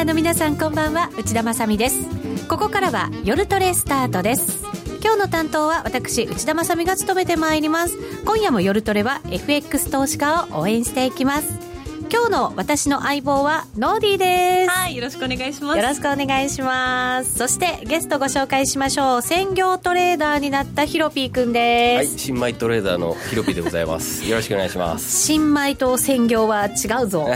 [0.00, 1.10] ナーの皆さんこんばんは。
[1.18, 2.08] 内田まさです。
[2.48, 4.64] ここからは夜トレスタートです。
[5.04, 7.98] 今日の担当は私内田まさが務めてまいります。
[8.24, 11.69] 今夜も夜トレは FX 投資家を応援していきます。
[12.12, 14.70] 今日の私の相棒はノーディーです。
[14.70, 15.78] はいよろしくお願いします。
[15.78, 17.38] よろしくお願いします。
[17.38, 19.22] そしてゲストご紹介しましょう。
[19.22, 22.10] 専業トレーダーになったヒロピーくんです。
[22.10, 24.24] はい新米トレーダーのヒロピーでございます。
[24.28, 25.24] よろしくお願いします。
[25.26, 27.28] 新米と専業は違うぞ。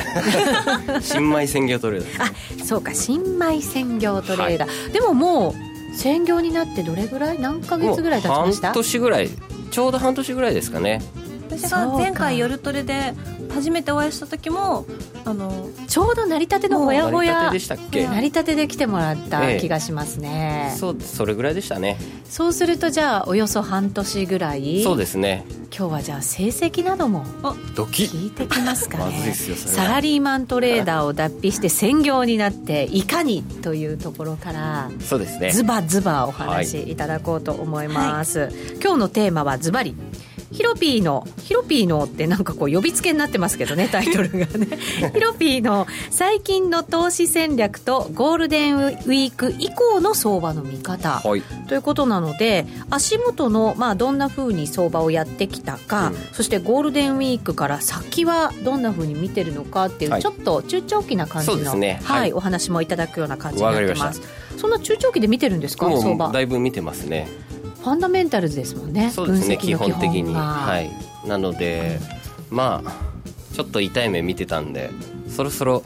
[1.00, 2.28] 新米専業トレーダー。
[2.60, 5.54] あそうか新米専業トレーダー、はい、でもも
[5.92, 7.38] う専業になってどれぐらい？
[7.38, 8.68] 何ヶ月ぐらい経ちました？
[8.68, 9.30] 半年ぐらい
[9.70, 11.00] ちょうど半年ぐらいですかね。
[11.48, 13.14] 私が前回夜トレで
[13.54, 14.86] 初めてお会いした時も
[15.24, 18.06] あのちょうど成り立てのほやほや成り立てでしたっけ？
[18.06, 21.96] 成り立てで来てもらった気がしますね、ええ、そうそれぐらいでしたね。
[22.28, 25.44] そうするとじゃあおよそ半年ぐらいそうですね。
[25.76, 27.24] 今日はじゃあ成績なども
[27.74, 29.34] 聞いてきますかね。
[29.34, 35.50] サラリーマントレーダーを脱皮して専業になっていかにというところからそうですね。
[35.50, 39.94] ズバズバお話しいただこうと思います、はい、今日のテーマはズバリ
[40.52, 44.78] ヒロピーのヒロピーのってなんかこう呼びつけになってますけどね タイトルがね。
[45.12, 64.22] ヒロピーの最近の投資戦略とゴールデンウィーク以降の相場の見方、はい、ということなので足元のまあどんなふうに相場をやってきたか、うん、そしてゴールデンウィークから先はどんなふうに見てるのかっていう、はい、ちょっと中長期な感じの、ね、はい、お話もいただくような感じになってます。
[64.56, 66.30] そんな中長期で見てるんですか相場。
[66.30, 67.26] だいぶ見てますね
[67.84, 69.10] ファンダメンタルズですもんね。
[69.10, 70.34] そうですね基本的に。
[70.34, 71.28] はい。
[71.28, 72.00] なので、
[72.50, 73.14] まあ
[73.54, 74.90] ちょっと痛い目見てたんで
[75.28, 75.84] そろそろ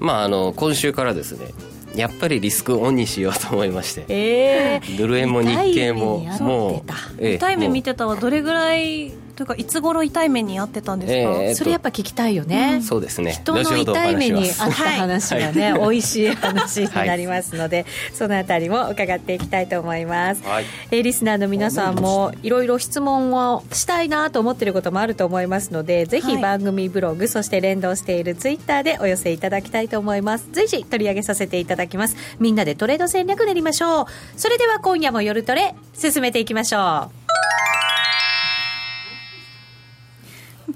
[0.00, 1.52] まああの今週からですね
[1.94, 6.84] やっぱりリスクオンにしようと思いまして、えー、 ドル円も日経もも
[7.20, 13.32] う、痛い目見てたはどれぐらいというかいつ頃痛い目に遭ってたんですか、えー、それやっぱ聞きたいよね、うん、そうですね。
[13.32, 30.48] 人の痛い目に遭った話がね、はい、美味しい話になりますので、はい、そのあたりも伺っていきたいと思います、はい、えー、リスナーの皆さんもいろいろ質問をしたいなと思っていることもあると思いますのでぜひ番組ブログ、そして連動しているツイッターでお寄せいただきたいと思います。
[30.52, 32.16] 随時取り上げさせていただきます。
[32.38, 34.06] みんなでトレード戦略練りましょう。
[34.36, 37.22] それでは今夜も夜トレ進めていきましょう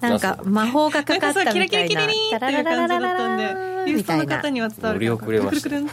[0.00, 1.54] なんか魔法がかかったみたいな。
[1.54, 5.26] キラキラキラリンっていう感じだったんで、ユーストの方には伝わるかな。
[5.26, 5.86] くるくる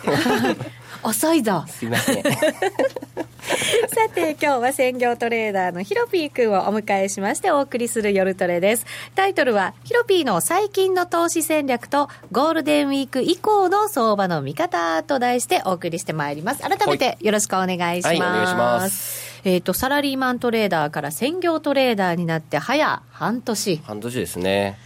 [1.04, 1.64] 遅いぞ。
[1.68, 2.24] すいません。
[3.44, 23.82] さて今日は専業トレーダーのヒロピー君をお迎えしましてお送りする夜トレですタイトルはヒロピーの最近の投資戦略とゴールデンウィーク以降の相場の見方と題してお送りしてまいります改めてよろしくお願いします、はい、お願いしますえっ、ー、と、サラリーマントレーダーから専業トレーダーになって早半年。
[23.84, 24.78] 半年ですね。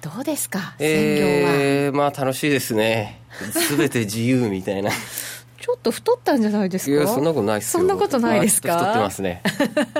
[0.00, 1.52] どうですか、専業は。
[1.54, 3.20] えー、まあ楽しいですね。
[3.52, 4.90] すべて自由みたいな。
[4.90, 7.08] ちょっと太ったんじゃないですか？
[7.08, 9.42] そんなことないそんなことないですか、太ってますね。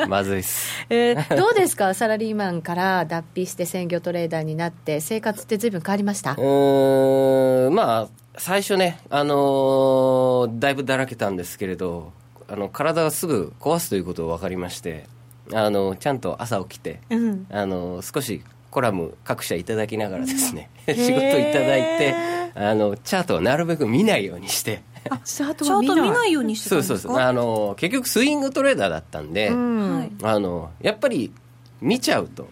[0.09, 0.87] まずいっす。
[0.91, 1.95] えー、どうですか？
[1.95, 6.33] サラリーマンから脱皮して専業トレーダーになって、生活ってずいぶん変わりました？
[6.33, 12.13] うん、まあ、最初ね、あのー、だいぶだらけたんですけれど、
[12.49, 15.07] あの体がすぐ壊すということを分かりまして
[15.53, 21.13] あのちゃんと朝起きて、うん、あの少しコラム各社いただきながらですね、仕事い
[21.53, 22.15] ただいて
[22.55, 24.83] あのチャートをなるべく見ないようにして。
[25.25, 26.33] チャート見ない。
[26.33, 27.19] ようにしてそうそうそう。
[27.19, 31.33] あの結局スイングトレーダーだったんで、うん、あのやっぱり
[31.81, 32.49] 見ちゃうと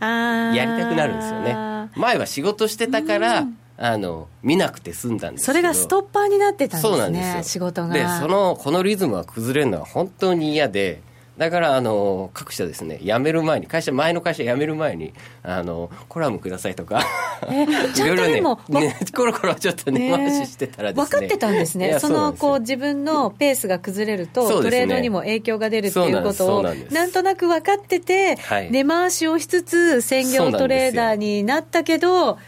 [0.00, 1.90] やりたくなるんですよね。
[1.96, 7.42] 前は仕事してたから、うんあの見なくて済んだんですそれがストッパーになってたんですねそうなんですよ。
[7.44, 7.94] 仕事が。
[7.94, 11.00] でそのこのリズムが崩れるのは本当に嫌で
[11.38, 15.14] だからあの各社ですね辞める前に会社前の会社辞める前に
[15.44, 17.00] あのコラムくださいとか。
[17.48, 17.66] えい
[18.00, 18.40] ろいろね
[18.80, 20.96] ねコロコロちょっと根回ししてたらね。
[20.96, 22.00] 分かってたんですね。
[22.00, 32.38] そのこう自分のペースが崩れると、トレードにも影響が出るっていうことをなんとなく分かってて、はい、根回しをしつつ専業トレーダーになったけど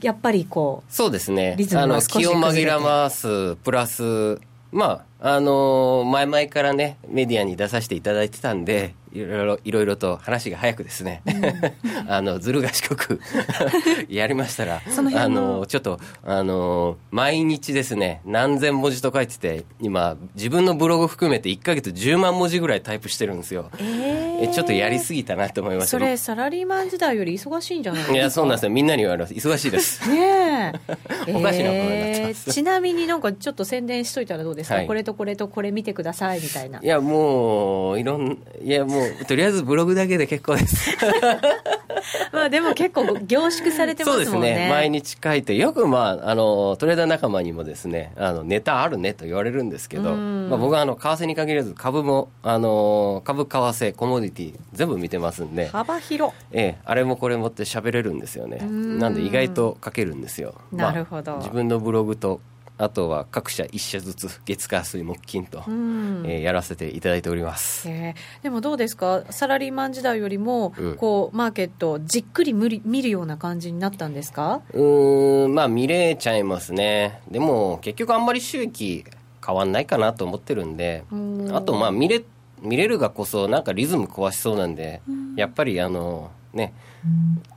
[0.00, 1.56] やっぱりこうそうですね。
[1.74, 4.40] あの気を紛らますプラス
[4.70, 11.42] まああの前々からねメディアに出させていただいてたんでいろいろいろいろと話が早くですね、うん、
[12.10, 13.20] あのずる賢く
[14.08, 14.80] やりましたら
[15.14, 25.88] あのちょっとあの毎日ですね何千文字と書いてて今自分のブログ含めて1か月10万文字ぐらいタイプしてるんですよ、えー、ちょっとやりすぎたなと思います。
[25.88, 28.16] それサラリーマン時代より忙しいんじゃないですか？
[28.16, 28.70] いやそうなんですよ。
[28.70, 29.34] みんなに言われます。
[29.34, 30.08] 忙しいです。
[30.08, 30.78] ねえ。
[31.34, 36.80] おかしなことになってます、えー、ちなみになんかちょっと宣伝しといたらどうですか、はい、これとこれとこれ見てくださいみたいな。
[36.82, 40.96] いやもういろんいやもうう とりあえずブログだけで結構です。
[42.32, 44.30] まあでも結構凝縮されてますもんね。
[44.30, 44.68] そうですね。
[44.70, 55.68] 毎日書いてよくまああのトレーダー仲間にもですねあのネタあるねと言われるんですけど、まあ、僕はあの為替に限らず株もあの株為替コモディティ全部見てますんで。
[55.68, 56.34] 幅広。
[56.52, 58.58] ええ、あれもこれもって喋れるんですよね。
[58.58, 60.54] なんで意外と書けるんですよ。
[60.72, 62.40] なるほど、まあ、自分のブログと
[62.78, 69.24] あとは各社1社ずつ月火水木金と、えー、やらせていただいております、えー、でもどうですか？
[69.30, 74.62] サラリーマン時代よりも、うん、こうマーケットじっくり見見るような感じになったんですか？
[74.72, 77.20] うんまあ見れちゃいますね。
[77.30, 79.04] でも結局あんまり収益
[79.44, 81.04] 変わんないかなと思ってるんで
[81.52, 82.22] あとまあ見れ
[82.62, 85.00] 見れるがこそなんかリズム壊しそうなんで
[85.36, 86.74] やっぱりあのね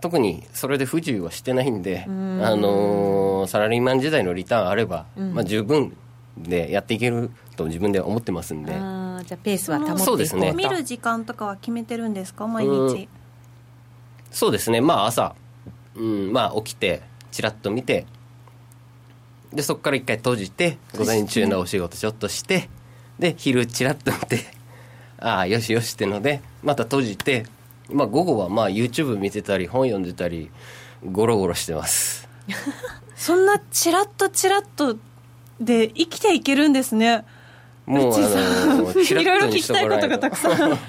[0.01, 5.95] 特にそれで不自由はしてないんで、あのー、サラリーマン時代のリターンあれば、まあ、十分
[6.37, 8.71] でやっていけると自分では思ってますんで。
[8.71, 10.53] じゃあペースは保ってそうですね。
[10.53, 13.07] 見る時間とかは決めてるんですか毎日？
[14.31, 14.81] そうですね。
[14.81, 15.35] まあ朝、
[15.95, 16.31] うん。
[16.31, 17.01] まあ、起きて
[17.31, 18.05] ちらっと見て。
[19.53, 22.69] でそこから一回閉じて午前中のお仕事ちょっとして
[23.19, 24.45] で昼ちらっと見て
[25.19, 27.45] ああよしよしってのでまた閉じて
[27.93, 30.49] まあ、午後はまあ YouTube 見てたり本読んでたり
[31.09, 32.27] ゴロゴロしてます。
[33.15, 34.97] そんなチラッとチラッと
[35.59, 37.23] で生きていけるんですね。
[37.85, 40.79] もうあのいろいろ聞きたいことがたくさん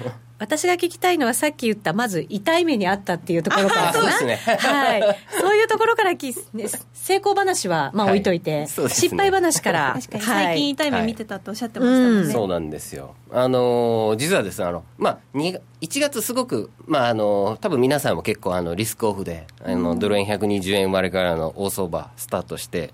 [0.43, 3.75] 私が聞きたいのはさっき言ったまず痛い目にあったっていうところか。
[3.75, 5.01] らそうですね、はい、
[5.39, 8.59] そういうところからき、ね、成功話はまあ置いといて、はい。
[8.61, 10.23] ね、失敗話から確かに。
[10.23, 12.25] 最近痛い目見てたとおっしゃってましたもんね、はい。
[12.25, 13.15] うん、そうなんですよ。
[13.31, 22.93] あの実はですねあの、まあ、1月すごく、まあ、あの多分皆さんも結構あのリスクオフであの、ドル円120円割れからの大相場スタートして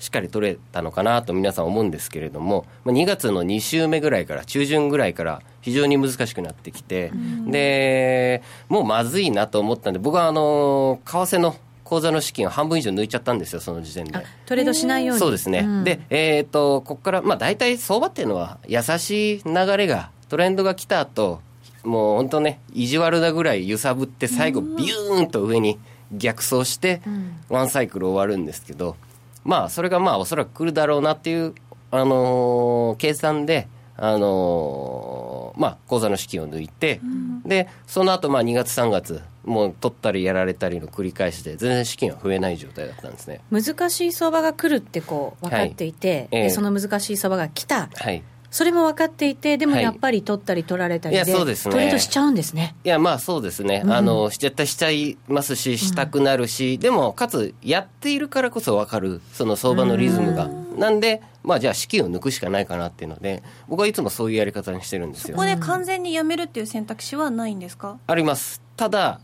[0.00, 7.12] しっかり取れたのかなと皆さん思うんですけれども、2月の2週目ぐらいから、中旬ぐらいから非常に難しくなってきて、
[7.46, 11.54] で、もうまずいなと思ったんで、僕はあの、為替の
[11.84, 14.12] 口座の資金を半分以上抜いちゃったんですよ、その時点で。
[14.46, 15.20] トレードしないように。
[15.20, 15.58] そうですね。
[15.58, 21.42] うん、で、えっ、ー、と、ここから、まあ大体相場っていうのは優しい流れが、トレンドが来た後、
[21.84, 25.78] もう本当ね、意地悪なぐらい揺さぶって、最後ビューンと上に
[26.12, 27.02] 逆走して、
[27.50, 28.96] ワンサイクル終わるんですけど、
[29.44, 31.54] まあ、それがまあ、おそらく来るだろうなっていう、
[31.90, 43.40] あのー、計算で、あのー、まあ、口座の資金を抜いて、うん、で、その後、まあ、2月、3月、もう取ったりやられたりの繰り返しで、全然資金は増えない状態だったんですね。
[43.50, 47.88] 難しい相場が来るってこう、分かっていて、はいえー、その難しい相場が来た。
[47.94, 48.22] はい。
[48.50, 52.74] それも分かっていて、でもやっぱり取ったり取られたりで、はい、いやそうですね、トレードしちゃうんですね。
[52.84, 60.46] いや、まあそうですね、うん、あの絶対しちゃいますし、したくなるし、うん、でも、かつ、やっているからこそ分かる、その相場のリズムが。
[60.46, 65.36] んなんで、まあ、じゃあ、資金を抜くしかないかなっていうので、僕はいつもそういうやり方にしてるんですよ。
[65.36, 67.98] そこで完全にやめるっていう選択肢はないんですか？
[68.06, 68.60] あります。
[68.76, 69.20] ただ、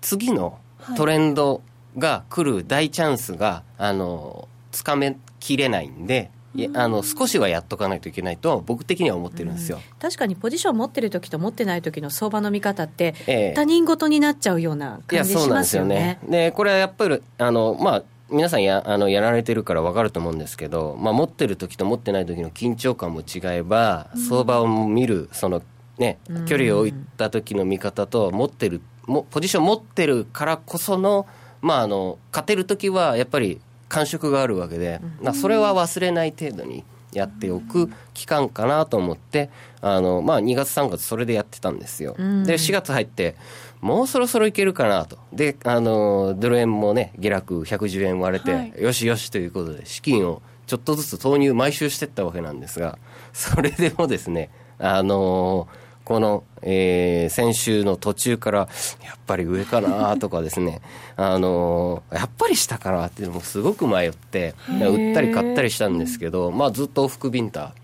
[0.00, 0.58] 次の
[0.96, 1.62] トレンド
[1.98, 6.30] が来る大チャンスが、あの、つかめきれないんで、
[6.74, 16.18] あの少しはやっとかないといけないと僕的には思ってるんですよ、うん、確かにポジション持ってる時と持ってない時の相場の見方って、えー、他人事になっちゃうような感じしますよね。
[16.22, 16.48] よね。
[16.48, 25.62] でこれはやっぱりあの、まあ皆さんやあのやられてるから分かると思うんですけど、まあ、持ってる時と持ってない時の緊張感も違えば、相場を見るその、
[25.96, 31.26] ね、距離を置いた時の見方と持ってるもポジション持ってるからこその,、
[31.62, 39.50] まあ、あの勝てる時はやっぱり感触があるわけで、まあ、それは忘れない程度にやっておく期間かなと思って
[39.80, 43.36] あの、まあ、2月3月それでやってたんですよ、で4月入って
[43.80, 45.18] もうそろそろいけるかなと。
[45.32, 52.98] であのドル円もね下落110円割れて、はい、よしよしということで資金をちょっとずつ投入毎週していったわけなんですが
[53.32, 58.58] それでもですねあのーこの、えー、先週の途中から、
[59.04, 60.80] やっぱり上かなとかですね、
[61.18, 67.74] あのー、やっぱり下かなっていうのもすごく迷って、売ったり買ったりしたんですけど、まあずっと往復ビンタ。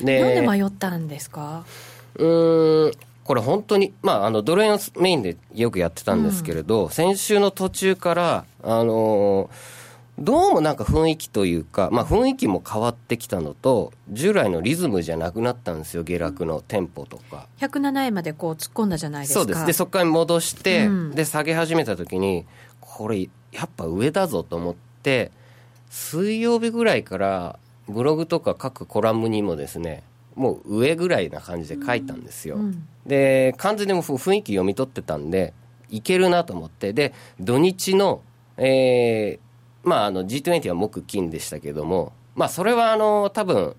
[0.00, 1.64] で、なんで迷ったんですか？
[2.16, 2.24] う
[2.88, 9.77] ん、これ本当に、まあ、あの、ドル円メインでよくやってたんですけれど、うん、先週の途中から、あのー
[10.18, 17.46] どうもなんか雰囲気というか、まあ、雰囲気も変わってきたのと、従来のリズムじゃなくなったんですよ、下落のテンポとか。
[17.60, 19.40] 107円までこう突っ込んだじゃないですか。
[19.40, 19.64] そうです。
[19.64, 22.46] で、そこから戻して、うん、で、下げ始めた時に、
[22.80, 25.30] これ、やっぱ上だぞと思って、
[25.88, 27.58] 水曜日ぐらいから、
[27.88, 30.02] ブログとか各コラムにもですね、
[30.34, 32.56] もう上ぐらいな感じで書いたんですよ。
[32.56, 35.54] うん、で、完全にも雰囲気読み取ってたんで、
[35.90, 38.22] いけるなと思って、で、土日の、
[38.56, 39.47] えー、
[39.88, 43.74] まあ、あの G20 は木金でしたけども、まあ、それはあの多分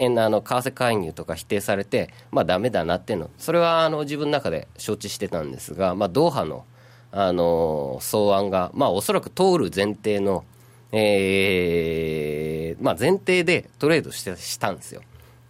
[0.00, 6.64] あの為替介入とか否定されて、まあ、ダメだなっていうの、それはあの自分の中で承知してたんですが、まあ、ドーハの
[7.12, 10.44] あの草案が、まあ、おそらく通る前提の、
[10.92, 15.02] えーまあ、前提でトレードしてしたんですよ。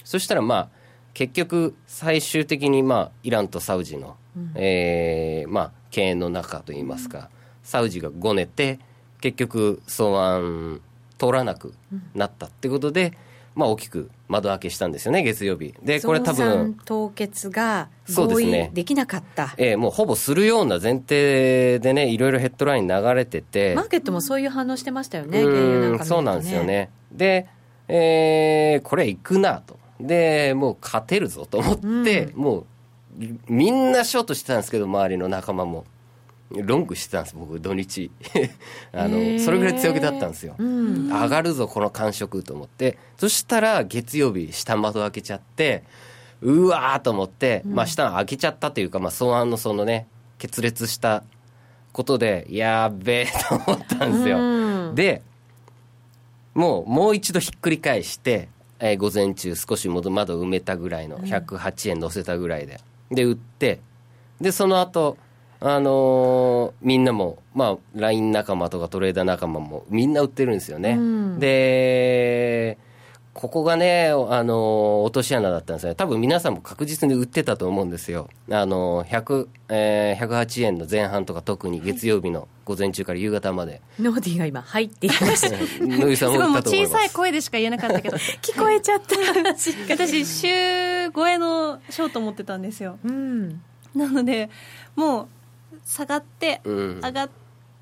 [0.04, 0.68] そしたら、まあ、
[1.12, 4.16] 結局、最終的に、まあ、イランとサウジの、
[4.54, 7.30] えーまあ、経営の中といいますか、
[7.62, 8.80] サウジがごねて、
[9.20, 10.80] 結局、草案
[11.18, 11.74] 通らなく
[12.14, 13.12] なったってことで、
[13.54, 15.74] まあ、大きく窓開けしたんですよね、月曜日。
[15.82, 26.90] で、これ多分、凍結が合意できなかった、えーもうほぼするような前提でね、いろいろヘッドライン流れてて、マーケットもそういう反応してましたよね、う原油なんか見るとんそうなんですよね。
[27.12, 27.48] で、
[27.88, 29.78] えーこれ行くなと。
[30.00, 32.64] で、もう勝てるぞと思って、うもう、
[33.48, 35.84] みんなショートしてたんですけど、周りの仲間も。
[36.50, 38.10] ロングしてたんです、僕、土日。
[38.92, 40.56] あの、それぐらい強気だったんですよ。
[40.58, 42.98] うん上がるぞ、この感触と思って。
[43.18, 45.84] そしたら、月曜日、下窓開けちゃって、
[46.42, 51.22] うわーと思って、まあ、下開けちゃったというか、まあ、草案のそのね、決裂した
[51.92, 54.38] ことで、やーべえと思ったんですよ。
[54.38, 55.22] うんで、
[56.54, 58.48] もう、もう一度ひっくり返して、
[58.80, 62.80] えー午前中少し窓窓埋めたぐらいの、108円乗せたぐらいで。
[63.10, 63.80] で、売って、
[64.40, 65.16] で、その後、
[65.62, 70.92] あのーみんなも、まあ、LINE 仲間とかトレーダー仲間もみんな売ってるんですよね。
[70.92, 72.78] うんで、
[73.34, 74.12] ここがね、あ
[74.42, 75.94] のー落とし穴だったんですよね。
[75.96, 78.28] 多分皆さんも確実に売ってたと思うんですよ。
[78.50, 83.82] あのー100、えー108円の前半とか特に月曜日の午前中から夕方まで。
[84.00, 85.50] ノーディーが今入っていました
[85.84, 86.92] 野木さんもったと思います。
[86.94, 89.14] 小さい声でしか言えなかったけど 聞こえちゃった
[89.94, 93.60] 私週超えのショート持ってたんですようん
[93.94, 94.48] なので
[94.96, 95.26] もう
[95.90, 97.00] 下がってうん。
[97.02, 97.30] 上がっ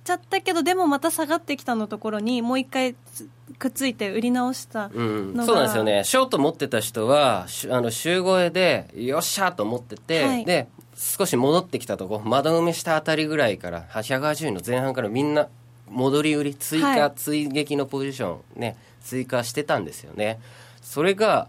[0.04, 5.34] ちゃったけどでもまた下がってきたのところにもう一回つくっついて売り直したうん。
[5.34, 10.44] のがそうなんですよね、ショート持ってた人は、しあの週超えで、よっしゃーと思ってて、はい。
[10.44, 15.48] で少し戻ってきたとこ、窓埋めしたあたりぐらいから、180円の前半からみんな、
[15.88, 17.12] 戻り売り、追加、はい。
[17.14, 20.38] 追撃のポジション、ね、追加してたんですよね。
[20.82, 21.48] それが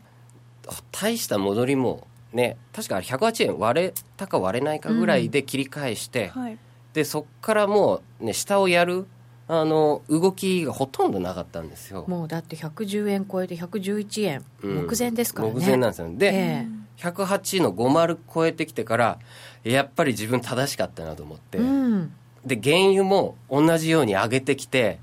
[0.91, 6.57] 大した戻りも、ね、確か108円割れたか割れないかぐらいで切り返して、はい
[6.93, 9.05] でそこからもう、ね、下をやる
[9.47, 12.05] あの動きがほとんどなかったんですよ。
[12.07, 14.75] もうだって110円超えて111円、うん。
[14.87, 15.55] 目前ですからね。
[15.55, 16.09] 目前なんですよ。
[16.15, 17.01] で、ええ。
[17.01, 19.19] 108の50超えてきてから
[19.63, 22.11] やっぱり自分正しかったなと思って、うん。
[22.45, 24.99] で原油も同じように上げてきて、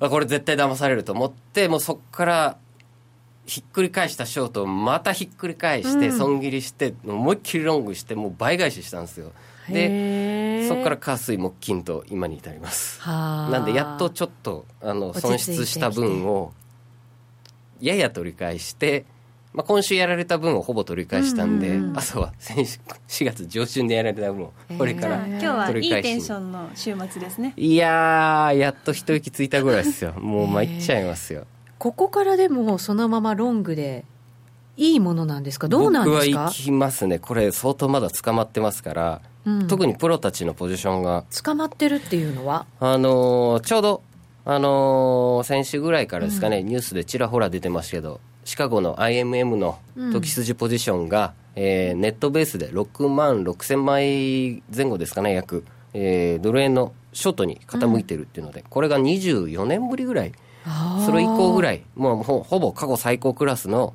[0.00, 2.58] あこれ絶対騙されると思ってもうそこから
[3.46, 6.18] ひっくり返したショートをまたひっくり返して、うん。
[6.18, 9.32] 損切りして思いっきりロングしてもう倍返ししたんですよ。
[9.68, 13.00] でそこから火水木金と今に至ります。
[13.02, 13.50] はあ。
[13.50, 16.52] なんでやっとちょっとあの損失した分を
[17.80, 19.04] やや取り返して、
[19.52, 27.52] まあ、今週やられた分をほぼ取り返したんで、あとは先週4月上旬でやられた分をこれからへー今日はいい取り返しテンションの週末ですね。
[27.56, 30.12] いやーやっと一息ついたぐらいですよ。
[30.12, 31.46] もう参っちゃいますよ
[31.78, 34.04] ここからでもそのままロングで
[34.76, 35.68] いいものなんですか？
[35.68, 36.20] どうなんですか？
[36.30, 37.18] 僕は行きますね。
[37.18, 39.68] これ相当まだ捕まってますから、うん。
[39.68, 41.24] 特にプロたちのポジションが。
[41.42, 42.66] 捕まってるっていうのは？
[42.80, 44.02] あのーちょうど、
[44.44, 49.78] あのー先週ぐらいからですかね、ニュースでちらほら出てますけど、シカゴの IMM の
[50.12, 55.64] 時筋ポジションが、えーネットベースで6万6千枚前後ですかね、約、
[55.94, 60.32] えードル円のショートに傾いてるっていうので、これが24年ぶりぐらい、
[61.04, 61.78] それ以降ぐらい。
[61.78, 63.94] い、もうほほぼ過去最高クラスの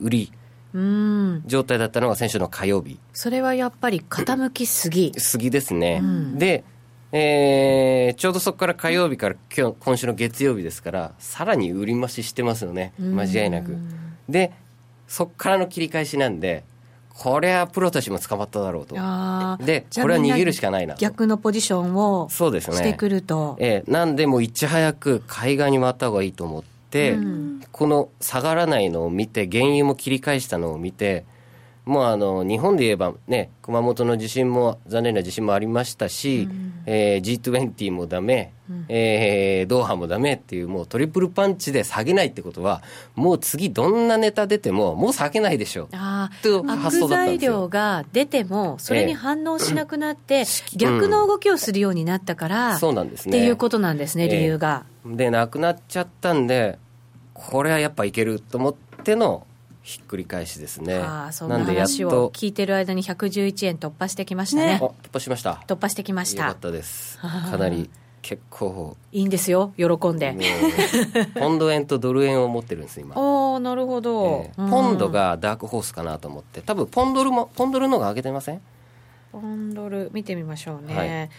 [0.00, 0.32] 売り。
[0.74, 1.42] うん。
[1.46, 2.98] 状態だったのが先週の火曜日。
[3.12, 5.12] それはやっぱり傾きすぎ。
[5.16, 6.38] 杉ですね、うん。
[6.38, 6.64] で、
[7.12, 12.94] えーちょうどそこから火曜日から今日今週の月曜日ですからさらに売り増ししてますよね。
[12.98, 13.76] 間違いなく。
[14.28, 14.52] で
[15.08, 16.64] そこからの切り返しなんで
[17.22, 18.96] これはプロたちも捕まっただろうと。
[19.64, 22.76] でこれは逃げるしかないなと逆のポジションをそうですね。
[22.76, 27.60] してくると、えーなんでもういち早く海岸に回った方がいいと思って、うん。
[27.70, 31.24] この下がらないのを見て原油も切り返したのを見て
[31.84, 36.48] もうあの日本で言えばね熊本の地震も残念な地震もありましたし、
[36.86, 38.52] えー G20 もダメ、
[38.88, 42.82] えードーハもダメっていうもうトリプルパンチで下げないってことは
[43.16, 45.88] もう次どんなネタ出てももう下げないでしょう
[46.44, 50.44] 悪材料が出てもそれに反応しなくなって、
[50.76, 53.38] 逆の動きをするようになったから、そうなんですね。
[53.38, 54.38] っていうことなんですね、ええ。
[54.38, 54.84] 理由が。
[55.04, 56.78] でなくなっちゃったんで
[57.34, 59.46] これはやっぱいけると思っての
[59.82, 60.98] ひっくり返しですね。
[60.98, 64.78] ああそんなんなでやっ話をと聞いてる間に111円突破してきましたね。
[64.80, 65.62] あ突破しました。
[65.66, 66.44] 突破してきました。
[66.44, 67.18] よかったです。
[67.18, 67.90] かなり
[68.22, 68.96] 結構。
[69.10, 70.36] いいんですよ喜んで。
[71.38, 73.14] ポンド円とドル円を持ってるんです今。
[73.20, 76.62] おおなるほど、えーポンドがダークホースかなと思って。
[76.62, 78.62] 多分ポンドルもポンドルの方が上げてません？
[79.32, 81.30] ポンドル見てみましょうね、はい。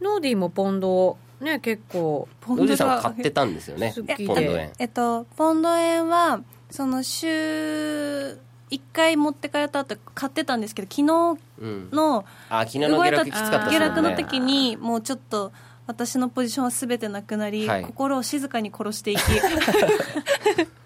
[0.00, 4.70] ノーディーもポンドね結構ポロジさん買ってたんですよねポンド円。
[4.78, 8.38] えっと、ポンド円はその週
[8.70, 11.88] 1回持って帰った後買ってたんですけど昨日うん。
[11.92, 15.52] のあ昨日の下落きつかった下落の時にもうちょっと
[15.90, 17.82] 私のポジションは全てなくなり、はい。
[17.82, 19.20] 心を静かに殺していき。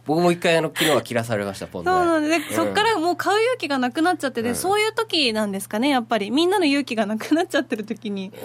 [0.06, 4.54] 僕も一回あの昨日は切らされましたポンド円そうなんで、でそっからもう買う勇気がなくなっちゃってて、うん。
[4.54, 6.30] そういう時なんですかねやっぱり。
[6.30, 8.36] みんなの勇気がなくなっちゃってる時にこ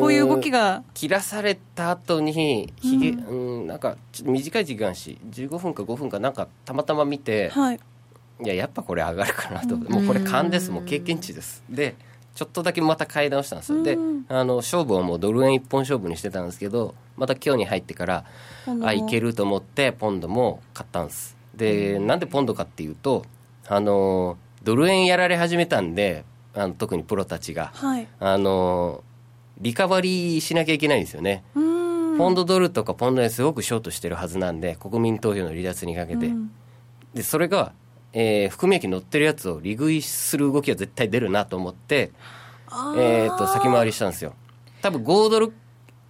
[0.00, 0.82] こういう動きが。
[0.94, 7.80] 切らされた後にひげ、うん、なんかちょっと短い時間し15分か5分かなんかたまたま見て、はい。
[8.42, 9.76] いややっぱこれ上がるかなと。
[9.76, 10.70] もうこれ勘です。
[10.70, 11.62] もう経験値です。
[11.68, 11.94] で
[12.40, 13.82] ちょっとだけまた買い直したんですよ。
[13.82, 14.24] でうん。
[14.26, 18.24] あの勝負はもうドル円一本勝負にしてたんですけどまた今日に入ってから
[18.82, 21.36] あいけると思ってポンドも買ったんです。
[21.54, 23.26] でなんでポンドかっていうと
[23.68, 27.72] あのドル円やられ始めたんであの特にプロたちが。
[27.74, 28.08] はい。
[28.18, 29.04] あの
[29.58, 31.44] リカバリーしなきゃいけないんですよね。
[31.54, 32.16] うーん。
[32.16, 36.50] ポンドドルとかポンド円すごくショートしてるはずなんで国民投票の離脱にかけて、うん。
[37.12, 37.74] でそれが、
[38.12, 42.10] えー含み益乗ってるやつを利食いする動きは絶対出るなと思って、
[42.96, 44.34] えー、と先回りしたんですよ。
[44.82, 45.52] 多分5ドル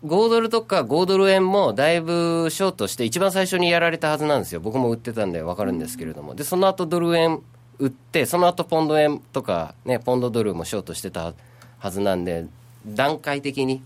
[0.04, 4.60] 5ドルとか5ドル円もだいぶショートして一番最初にやられたはずなんですよ。
[4.60, 6.34] 僕も売ってたんで分かるんですけれども。
[6.34, 7.42] でその後ドル円
[7.78, 11.34] 売ってその後ポンド円とか、ね、ポンドドルもショートしてた
[11.78, 12.46] はずなんで
[12.86, 13.82] 段階的に、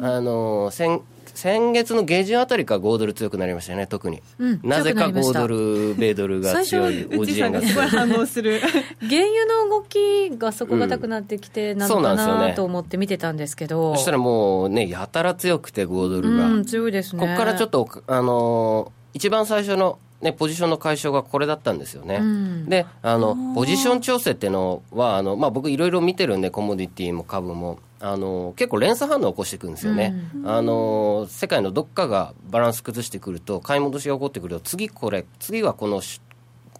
[0.00, 1.02] あのー先
[1.34, 5.40] 先月の下旬あたりから5ドル強くなりましたよね特に、うんなぜか5強くなりました。
[5.40, 8.60] ドル米ドルが強い最初オジ円が強い反応する。
[9.00, 17.20] 原油の動きが底堅くなってきてなのそうなかんですよねなと思って見てたんですけど、そしたらもうねやたら強くて5ドルが、うん強いですね。
[17.20, 22.16] ここからちょっと、あのー一番最初の、ね、ポジションの解消がこれだったんですよね。
[22.16, 22.68] うん。
[22.68, 30.12] であのポジション調整っていうのはあの、まあ、僕いろいろ見てるんでコモディティも株もあの結構連鎖反応を起こしていくんですよね、
[30.44, 36.20] あの世界のどっかがバランス崩してくると買い戻しが起こってくると次これ次はこのし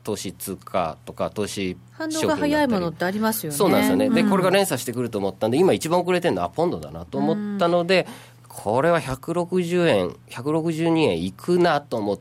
[0.03, 3.57] 投資通貨とか投資反応が早いものってありますよね。
[3.57, 4.31] そうなんですよね、でうん。
[4.31, 8.09] これが連鎖してくると思ったんで今一番遅れてるのはあポンドだなと思ったので、
[8.49, 12.19] これは160円162円いくなと思っ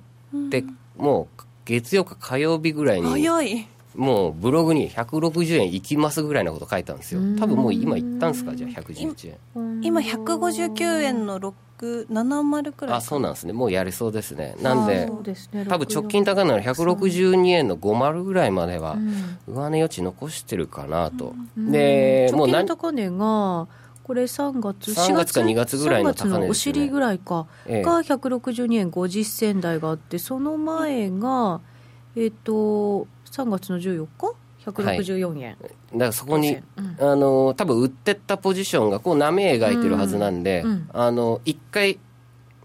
[0.52, 0.64] て、
[0.96, 7.22] もう月曜か火曜日ぐらいに早いもうブログに160円いきますぐらいのこと書いたんですよ。
[7.38, 8.56] 多分もう今言ったんですか？
[8.56, 9.38] じゃあ111円
[9.82, 12.98] 今159円の670くらい。
[12.98, 13.54] あそうなんですね。
[13.54, 14.56] もうやれそうですね。
[14.62, 15.10] なんで
[15.54, 15.66] ね。
[15.68, 19.40] 多分直近高いのは162円の50ぐらいまではん。
[19.48, 23.68] 上値余地残してるかなと、でも直近高値が
[24.04, 26.38] これ3月3月か2月ぐらいの高値ですよね。
[26.38, 27.84] 3月のお尻ぐらいか、ええ。
[27.84, 31.60] が162円50銭台があってその前が
[32.16, 34.34] えっ、と3月の14日
[34.66, 35.74] ？164円、だか
[36.06, 36.98] らそこに、うん。
[37.00, 40.72] あの多分売ってったポジションがこう波描いてるはずなんで、うん。
[40.72, 42.00] うんあの一回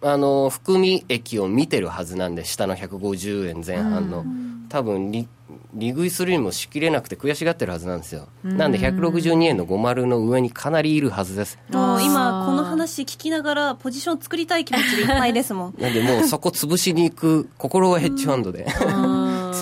[0.02, 4.24] あの含み益を見てるはずなんで下の150円前半の、
[4.68, 5.26] 多分利
[5.74, 11.58] 利食いするにもしきれなくて悔しがってるはずなんですよ、なんで162円の50の上にかなりいるはずです。
[11.70, 15.74] もう今この話聞きながらポジション作りたい気持ちでいっぱいですもん。
[15.80, 18.66] なんでもうそこ潰しに行く心はヘッジファンドで、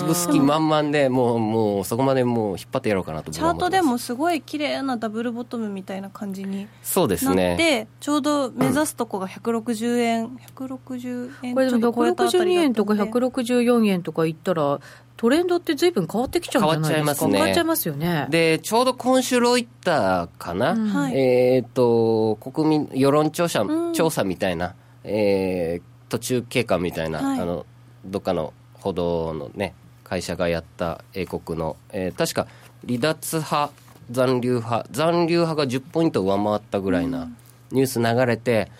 [0.03, 12.53] 潰す気満々でもうもうそこまでもう引っ張ってやろうかなとチャートでもすごい綺麗なダブルボトムみたいな感じにそうですなって、ねちょうど目指すとこが160円160円これでもちょっと超えたあた162りだったんで。
[12.53, 14.79] 円とか164円とかいったら
[15.17, 17.27] トレンドって随分変わってきちゃうんじゃないですか？
[17.27, 17.31] 変わっちゃいますね。
[17.37, 18.27] 変わっちゃいますよね。
[18.29, 20.87] でちょうど今週ロイターかな、うん。
[20.89, 23.93] はいえっ、と国民世論調査,、うん。
[23.93, 27.39] 調査みたいな、えー途中経過みたいな、はい。
[27.39, 27.65] あの
[28.05, 29.73] どっかの歩道のね
[30.05, 32.47] 会社がやった英国の、えー確か
[32.87, 33.71] 離脱派
[34.11, 34.87] 残留派。
[34.91, 37.29] 残留派が10ポイント上回ったぐらいな
[37.71, 38.71] ニュース流れて、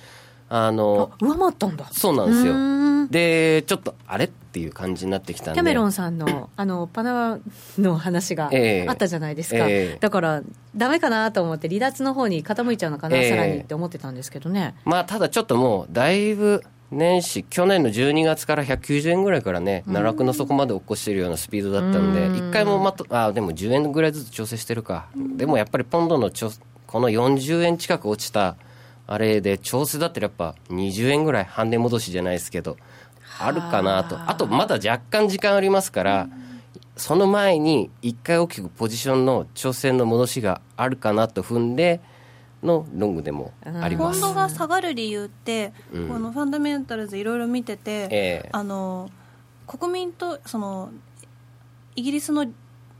[0.49, 1.87] あのあ上回ったんだ。
[1.91, 2.53] そうなんですよ。
[3.09, 5.53] でちょっとあれっていう感じになってきたんで。
[5.55, 7.39] キャメロンさんの あのパナマ
[7.79, 8.87] の話がええ。
[8.87, 9.97] あったじゃないですか、ええ。
[9.99, 10.43] だから
[10.75, 13.29] ダメかなと思って離脱の方に傾いちゃうのかな、ええ。
[13.29, 14.75] さらにって思ってたんですけどね。
[14.85, 22.35] まあただちょっともうだいぶ年始去年の12月から190円ぐらいからね奈落の底まで落っこしてるようなスピードだったんでうん。
[22.35, 25.07] 一回もまとあでも10円ぐらいずつ調整してるか。
[25.15, 26.51] でもやっぱりポンドのちょ
[26.87, 28.55] この40円近く落ちた
[29.07, 32.77] あれで調整だったらやっぱ20円ぐらい半値戻しじゃないですけど
[33.39, 33.51] あ。
[33.51, 34.17] るかなと。
[34.29, 36.29] あとまだ若干時間ありますから
[36.97, 41.99] その前に一回大きくポジションの調整の戻しがあるかなと踏んで
[42.65, 44.19] のロングでもあります。
[44.19, 48.09] ポンドが下がる理由って、うんこのファンダメンタルズいろいろ見てて、え
[48.45, 48.49] え。
[48.51, 49.09] あの
[49.67, 50.89] 国民とその
[51.95, 52.45] イギリスの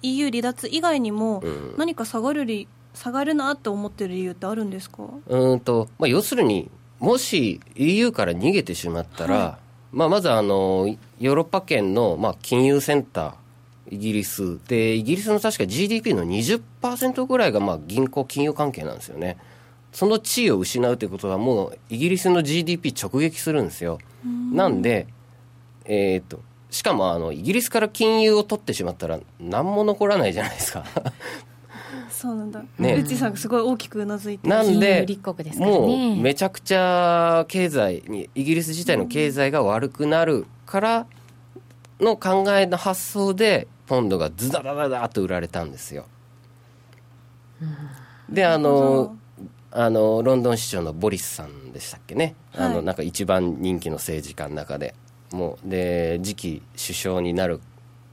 [0.01, 1.75] EU 離脱以外にも、うん。
[1.78, 5.04] 何か下がるり下がるなって思ってる理由ってあるんですか？
[5.28, 9.58] うーんと、まあ、要するに、もし EU から逃げてしまったら、は
[9.91, 10.88] まあ、まずあの
[11.19, 14.60] ヨーロッパ圏の、まあ、金融センター、イギリス。
[14.67, 19.38] で、イギリスの確か GDP の20%ぐらいがまあ銀行、金融関係なんですよね。
[19.95, 23.97] その地位を失うということは、もうイギリスの GDP 直撃するんですよ。
[24.51, 25.08] なんで、
[25.86, 30.84] えー、としかもあのイギリスから金融を取ってしまったら、何も残らないじゃないですか。
[32.10, 41.08] そうなんだ、ねうちさんがすごい大きくうなずいてなんで立国ですからねもうめちゃくちゃ経済にイギリス自体の経済が悪くなるから
[41.99, 46.05] の考えの発想でポンドがズダダダダっと売られたんですよ。
[48.29, 49.17] であの
[49.77, 52.73] あのロンドン市長のボリスさんでしたっけね、あはい。
[52.75, 54.95] のなんか一番人気の政治家の中で。
[55.33, 57.57] もうで次期首相になるっ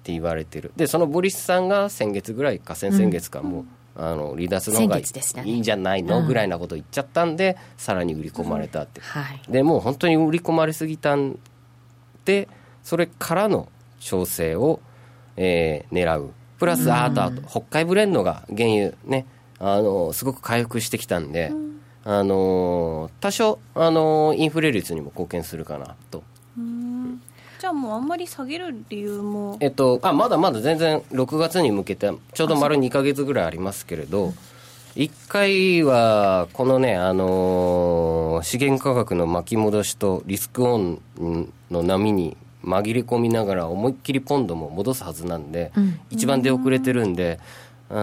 [0.02, 0.72] て言われてる。
[0.74, 5.04] でそのボリスさんが先月ぐらいか先々月かもう、あの離脱の方がい
[5.44, 9.40] いんじゃないの、うんぐらいなこと言っちゃったんでさらに売り込まれたって、はい。
[9.48, 11.38] でもう本当に売り込まれすぎたん
[12.24, 12.48] で
[12.82, 13.68] それからの
[14.00, 14.80] 調整を、
[15.36, 19.26] えー狙うプラス、ああとあと北海ブレンドが原油ね
[19.62, 21.52] あのすごく回復してきたんで、
[22.04, 26.24] あの多少、あのインフレ率にも貢献するかなと。
[26.58, 27.22] うん。
[27.60, 29.56] じゃあもうあんまり下げる理由も。
[29.60, 34.34] えっと、あまだまだ全然6月に向けてちょうど丸2か月ぐらいありますけれど
[34.96, 41.00] 1回はこのね、あのー資源価格の巻き戻しとリスクオン
[41.70, 46.00] の波に紛れ込みながら思いっきりポンドも戻すはずなんで、うん。
[46.10, 47.38] 一番出遅れてるんで
[47.92, 47.94] う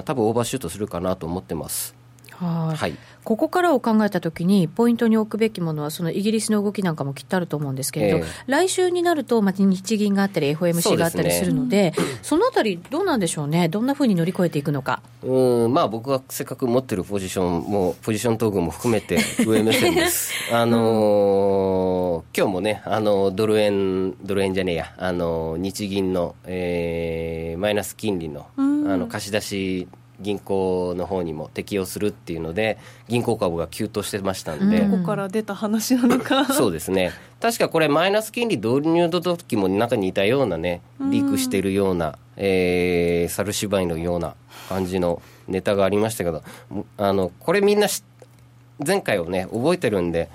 [0.00, 1.94] ん多分オーバーシュートするかなと思ってます。
[2.30, 8.24] はいはいここからを考えたときに、ポイントに置くべきものは、そのイギリスの動きなんかもきっとあると思うんですけれど、ええ。
[8.46, 15.00] 来週になると、まあ、日銀があったり、FOMC があったりするので、そのあたり、どうなんでしょうね、どんなふうに乗り越えていくのか。
[15.22, 20.32] うんまあ僕がせっかく持ってるポジションもポジショントークも含めて上目線です。
[20.52, 24.92] あのー今日もねあのドル円ドル円じゃねえや。
[24.98, 29.00] あの日銀の、えーマイナス金利のあうん。
[29.00, 29.88] の貸し出し
[30.20, 36.44] 銀行の方にも適用するっていうので銀行株が急騰してましたんで、うんここから出た話なのか。
[36.52, 44.34] そうですね、確かこれ、マイナス金利導入の時もなんか似たようなね、リークしてるような、えー、猿芝居のような
[44.68, 46.42] 感じのネタがありましたけど、
[46.96, 48.02] あのこれ、みんなし
[48.84, 50.28] 前回をね、覚えてるんで、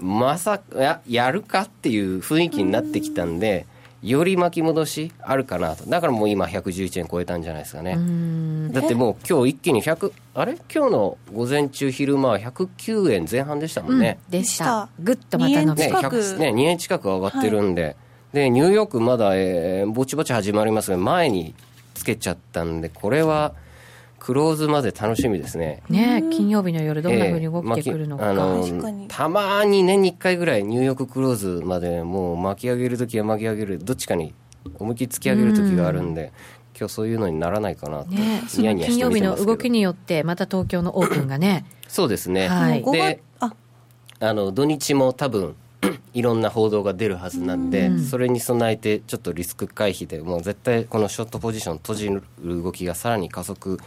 [0.00, 3.66] まさかややるかっていう雰囲気になってきたんで、
[4.02, 7.94] より巻き戻しあるかなと、だからもう今、111円超えたんじゃないですかね。
[7.96, 8.72] うん。
[8.72, 10.56] だってもう今日一気に100あれ？
[10.72, 14.64] 今日の午前中昼間は109円前半でしたもんね、でしでした。
[14.64, 14.88] た。
[15.00, 15.94] ぐっとまた伸びねて。
[15.96, 17.96] 近く100ね2円近く上がってるんで、
[18.32, 21.54] でニューヨークまだ、えーぼちぼち始まりますが前に
[21.94, 23.52] つけちゃったんでこれは
[24.18, 25.82] クローズまで楽しみですね。
[25.88, 28.26] ね、金曜日の夜、どんなふうに動いてくるのか。
[28.26, 28.98] えー巻き確かに。
[28.98, 33.78] あのたまに年に1回ぐらいニューヨーククローズまでもう巻き上げるときは巻き上げる。
[33.78, 34.34] どっちかに
[34.78, 36.32] 思いっきり突き上げるときがあるんで、
[36.78, 42.82] 今日そういうのにならないかなと、ね、ニヤニヤ金曜日の動きによって、また東京のオープンがね、そうですね、はい。
[42.82, 43.54] もう5で月あ。
[44.20, 45.56] あの土日も多分
[46.14, 48.04] いろんな報道が出るはずなんで、うん。
[48.04, 52.22] それに備えてちょっとリスク回避でもう絶対このショートポジション閉じる
[52.62, 53.78] 動きがさらに加速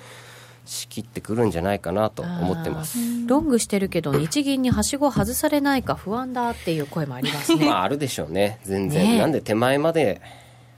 [0.66, 2.98] しきってくるんじゃないかなと思ってます。
[3.28, 7.66] ロングしてるけど、日銀にはしご外されないか不安だっていう声もありますね。
[7.66, 10.22] まああるでしょうね全然、ねなんで手前まで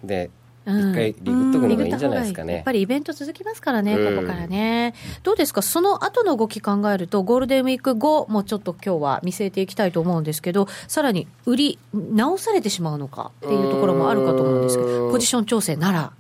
[0.04, 2.56] でうん一回リグっとくのがいいんじゃないですかね。
[2.56, 4.16] やっぱ、りイベント続きますからね、うん。
[4.16, 4.94] ここからね。
[5.24, 15.12] どうですか、その後の動き考えると、ゴールデンウィーク後もちょっと今日は見据えていきたいと思うんですけど、さらに売り直されてしまうのかっていうところもあるかと思うんですけど、うん。
[15.12, 16.12] ポジション調整なら。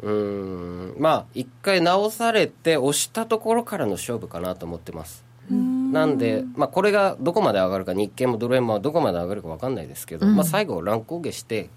[0.97, 5.23] まあ一回直されて押したところからの勝負かなと思ってます。
[5.49, 10.35] なんで、まあ、これがどこまで上がるか日経もドル円もどこまで上がるか分かんないですけど、うん。
[10.35, 11.69] まあ、最後乱高下して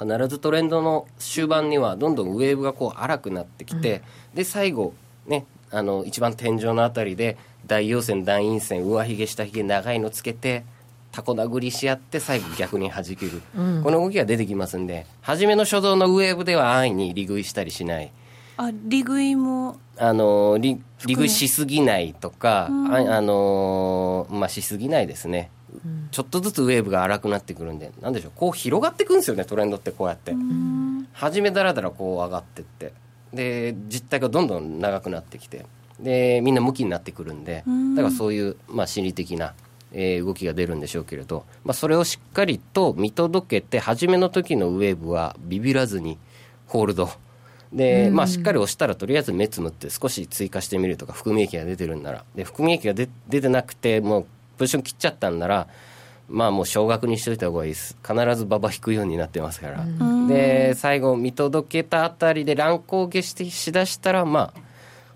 [0.00, 4.02] 必ずトレンドの終盤にはどんどんウェーブがこう荒くなってきて、
[4.34, 4.94] で最後
[5.26, 10.64] ねあの一番天井のあたりで大陽線大陰線上髭下髭長いのつけて
[11.12, 13.82] タコ殴りし合って最後逆に弾ける、うん。
[13.82, 18.12] この動きが出てきますんで初めの初動のウェーブでは安易に利食いしたりしない。
[18.58, 22.94] あ利食いもあの利利食いしすぎないとか、うん。
[22.94, 25.50] ああのまあしすぎないですね、
[26.10, 30.34] ちょっとずつウェーブが荒くなってくるんでなんでしょうこう広がっていくんですよねトレンドってこうやって、
[31.12, 32.92] 初めだらだらこう上がってって。
[33.32, 35.66] で実態がどんどん長くなってきて。
[36.00, 37.64] でみんな向きになってくるんで。
[37.96, 39.54] だからそういう、まあ、心理的な、
[39.92, 46.18] えー動きが出るんでしょうけれど、まあ、それをしっかりと見届けて初めの時のウェーブはビビらずに
[46.66, 47.10] ホールド。
[47.72, 52.24] で、まあ、しっかり押したらとりあえず目つむって少し追加してみるとか含み益が出てるんなら。
[52.34, 55.68] で含み益が出出てなくてもうポジション切っちゃったんなら
[56.28, 57.96] まあもう少額にしといた方がいいです。
[58.02, 59.86] 必ず馬場引くようになってますから、
[60.26, 64.60] で最後見届けたあたりで乱高下してしだしたらまあ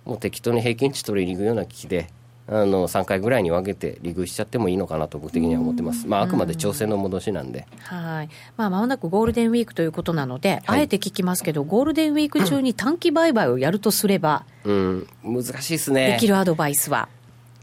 [0.05, 2.09] もう適当に平均値取りに行くような気で
[2.47, 8.29] あの3回ぐらいに分けて利食いしちゃってもいいのかなと僕的には思ってます、まあ、あくまで調整の戻しなんで、はい。
[8.57, 10.81] まあ、まもなくゴールデンウィークということなので、はい。
[10.81, 16.13] あえて聞きますけど、ゴールデンウィーク中に短期売買をやるとすれば、うん、難しいですね。
[16.13, 17.09] できるアドバイスは？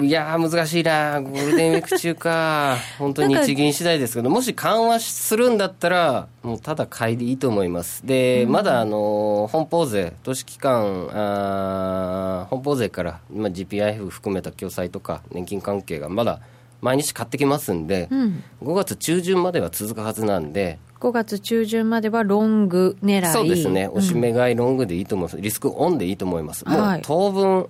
[0.00, 8.06] ん、いやー、難しいな、ゴールデンウィーク中か、 本当に日銀次第ですけど、もし緩和するんだったら、もうただ買いでいいと思います。
[8.06, 16.38] で、まだあの本邦税、投資機関、あー本邦税から、まあ、GPIF 含めた共済とか、年金関係がまだ
[16.80, 18.44] 毎日買ってきますんで、うん。
[18.62, 23.32] 5月中旬までは続くはずなんで、5月中旬まではロング狙い。
[23.32, 23.98] そうですね、うん。
[23.98, 27.00] おしめ買いロングでいいと思います、リスクオンでいいと思います、もはい。
[27.00, 27.66] う当分、う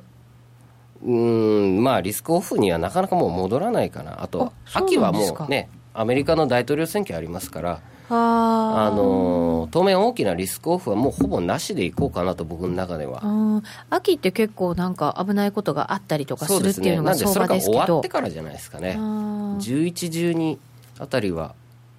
[1.06, 13.22] ーん、まあ、リスクオフにはなかなかもう戻らないかな、あと、秋はもうね、アメリカの大統領選挙ありますから、あのー当面、大きなリスクオフはもうほぼなしでいこうかなと、僕の中では。
[13.24, 17.78] うん秋って結構なんか危ないことがあったりとかするっていうのがなんで、相それが場ですけど。
[17.78, 18.08] 終わって。
[18.10, 19.56] からじゃないですかね、あー。
[19.56, 20.58] 11、12
[20.98, 21.54] あたりは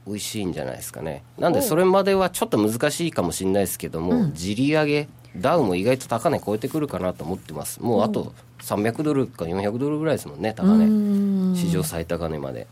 [0.06, 11.56] 美味しいんじゃないですかね、なんで、それまではちょっと難しいかもしれないですけども、地利上げ、ダウも意外と高値超えてくるかなと思ってます、もうあと300ドルか400ドルぐらいですもんね、高う値、ん。
[11.56, 12.68] 史上最高値まで。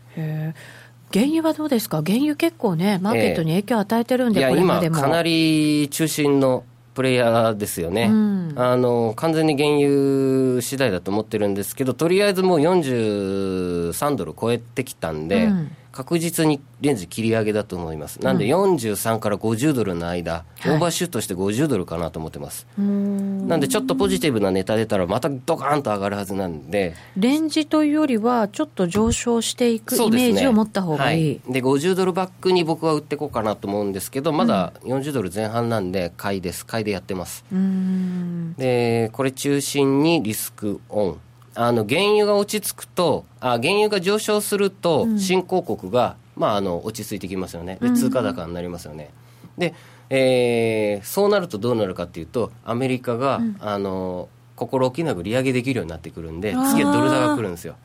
[1.12, 2.02] 原油はどうですか？
[2.04, 4.96] 原油結構ね、マーケットに影響を与えてるんで、いや、今、これまでも。
[4.96, 6.64] かなり中心の
[6.94, 8.52] プレイヤーですよね、うん。
[8.56, 20.70] あの完全に原油次第だと思ってるんですけど、とりあえずもう43ドル超えてきたんで、うん確実にレンジ切り上げだと思います、なんで43から50ドルの間、はい。
[20.70, 22.66] オーバーシュートして50ドルかなと思ってます。
[22.78, 23.46] うん。
[23.46, 31.40] なんでちょっとポジティブなネタ出たら、またドカーンと上がるはずなんで、レンジというよりは、ちょっと上昇していくイメージを持った方がいい。
[31.44, 37.44] はい、で50ドルバックに僕は売っていこうかなと思うんですけど、まだ40ドル前半なんで、買いです、買いでやってます。
[37.52, 38.54] うん。
[38.54, 41.20] でこれ中心にリスクオン
[41.54, 47.78] あの原油が落ち着くとあ原油が上昇すると新興国が、まあ、あの落ち着いてきますよね。
[47.80, 49.10] で通貨高になりますよね、
[49.58, 49.74] で、
[50.10, 57.76] えーそうなるとどうなるかっていうとアメリカが、あの心置きなく利上げできるようになってくるんで次はドル高が来るんですよ。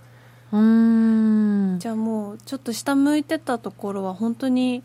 [0.51, 1.77] うん。
[1.79, 4.83] じゃあもうちょっと下向いてたところは本当に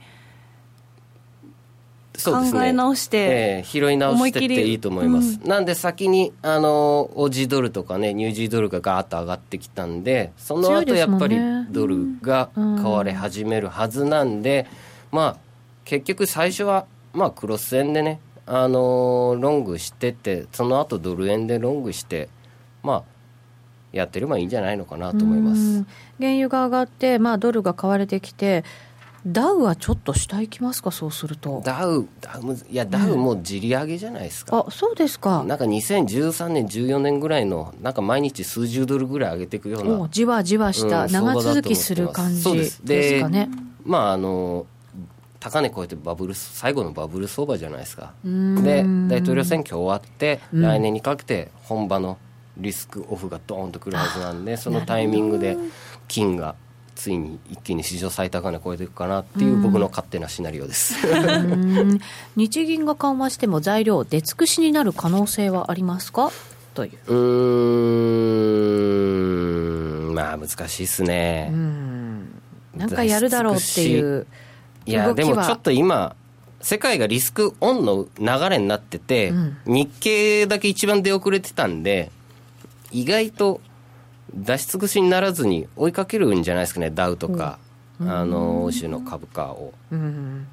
[2.16, 2.60] そうですね。
[2.60, 3.22] 考え直してえ
[3.60, 14.66] え拾い直してっていいと思います、なんで先にあのオージードルとかねニュージードルがガーッと上がってきたんでその後やっぱりねドルが買われ始めるはずなんで、
[15.10, 15.36] まあ
[15.84, 22.28] 結局最初はまあクロス円でねあのロングしててその後ドル円でロングして
[22.82, 23.12] まあ
[23.92, 25.60] やってればいいんじゃないのかなと思います。
[25.60, 25.86] うん。
[26.18, 28.64] 原油が上がって、まあ、ドルが買われてきて、
[29.26, 31.62] ダウはちょっと下行きますか、そうすると。
[31.64, 35.44] ダウダウいやダウもう地利上げじゃないですか、あそうですか。
[35.44, 43.48] なんか2013年、14年ぐらいの、なんか毎日数十ドルぐらい上げていくような、おじわじわした、うん長続きする感じでですかね。
[43.84, 44.66] まああの、
[45.38, 48.14] 高値超えてバブル、最後のバブル相場じゃないですか。
[48.26, 52.18] んで、大統領選挙終わって、来年にかけて本場の
[52.56, 55.56] リスクオフがドーンとくるはずなんで、そのタイミングで
[56.08, 56.54] 金が
[57.02, 60.94] ついに一気に史上最高値超えていくかなっていう僕の勝手なシナリオです。
[61.04, 61.98] うん。
[62.36, 66.30] 日銀が緩和しても材料出尽くしになる可能性はありますか？
[66.74, 66.92] という。
[67.08, 71.50] うーん、まあ難しいですね。
[71.52, 72.40] うん。
[72.76, 74.28] なんかやるだろうっていう
[74.86, 75.26] いや動きは。
[75.26, 76.14] でもちょっと今
[76.60, 79.56] 世界がリスクオンの流れになってて、うん。
[79.66, 82.12] 日経だけ一番出遅れてたんで
[82.92, 83.60] 意外と
[84.34, 87.58] 出し尽くしにならずに追いかけるんじゃないですかねダウとか、
[88.00, 89.72] あの欧州の株価を。
[89.90, 90.46] うん。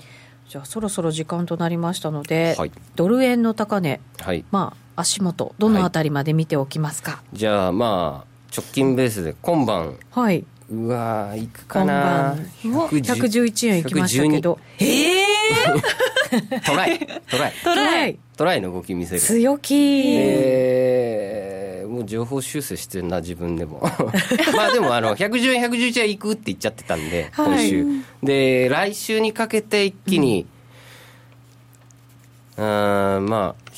[0.48, 2.72] じゃあそろそろ時間となりましたので、はい。
[2.96, 4.44] ドル円の高値、はい。
[4.52, 7.22] まあ、足元どのあたりまで見ておきますか？
[7.34, 9.96] じゃあまあ直近ベースで今晩。
[10.12, 14.60] はい、うわーいくか今な晩うわ111円いきましたけど。
[14.80, 17.00] ええ112トライ。
[17.00, 17.54] トライ。
[17.64, 18.20] トライ。
[18.38, 19.22] トライの動き見せる。
[19.22, 19.76] 強気、
[20.16, 21.49] えー
[22.06, 23.82] 上方修正してんな自分でも。
[24.56, 27.46] まあでもあの110円111円行くって言っちゃってたんで、はい。
[27.46, 27.86] 今週。
[28.24, 30.46] で来週にかけて一気に、
[32.58, 33.70] うーんまあ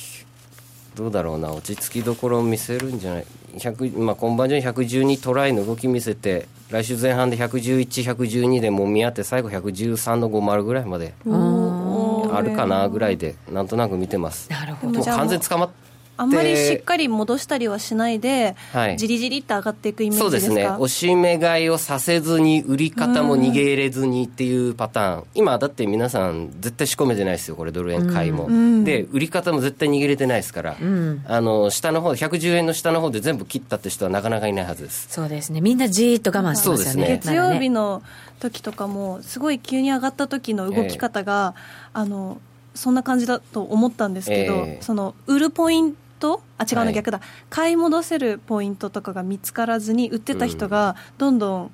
[0.96, 14.50] どうだろうな落ち着きどころを見せるんじゃない？100、まあ、今晩上に112トライの動き見せて来週前半で111、112でもみ合って最後113の50ぐらいまであるかなぐらいでなんとなく見てます。
[14.50, 15.04] なるほど。
[15.04, 15.91] 完全捕まって
[16.22, 20.48] あんまりしっかり戻したりはしないで、はい、じりじりって上がっていくイメージですか？
[20.48, 20.76] そうですね。
[20.78, 25.24] 押し目買いをさせずに売り方も逃げれずにっていうパターン。
[25.34, 28.48] 今だって皆さん絶対仕込めてないですよこれドル円買いも、
[28.84, 30.78] で売り方も絶対逃げれてないですから、
[31.26, 35.08] あの下の方110円の下の方で全部切ったって人はなかなかいないはずです。
[35.10, 35.62] そうですね。
[35.62, 38.04] みんなじーっと我慢してますよね、ね、月曜日の
[38.40, 41.56] 時とかもすごい急に上がった時の動き方が、
[41.94, 42.40] えー、あの
[42.74, 51.72] そんな感じだと思ったんですけど、えー、その売るポイントトあ違うの逆だ、はい、買い戻せるポイントとかが見つからずに売ってた人がどんどん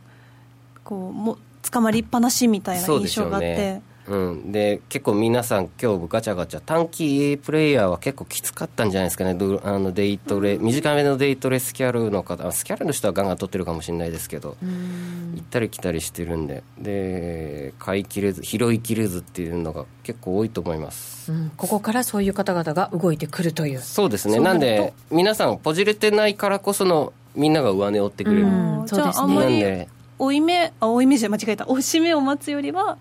[0.84, 1.38] こうも
[1.70, 3.82] 捕まりっぱなしみたいな印象があって。
[4.08, 9.32] うん、で結構皆さん、今日ガチャガチャ、短期プレイヤーは結構きつかったんじゃないですかね、
[9.64, 23.80] あのデイトレ、短めのデイトレスキャルの方、スキャルの人はガンガン取ってるかもしれないですけど、行ったり来たりしてるんで、で買い切れず、拾いきれずっていうのが結構多いと思います、うん、ここからそういう方々が動いてくるという。
[23.82, 24.40] そうですね。
[24.40, 28.48] なんで皆さん、ポジれてないからこその、みんなが上値を追ってくれる。
[28.88, 29.36] そうですね。
[29.36, 29.90] なんで。
[30.20, 31.68] 追い目あ追い目じゃ間違えた。
[31.68, 32.98] 押し目を待つよりは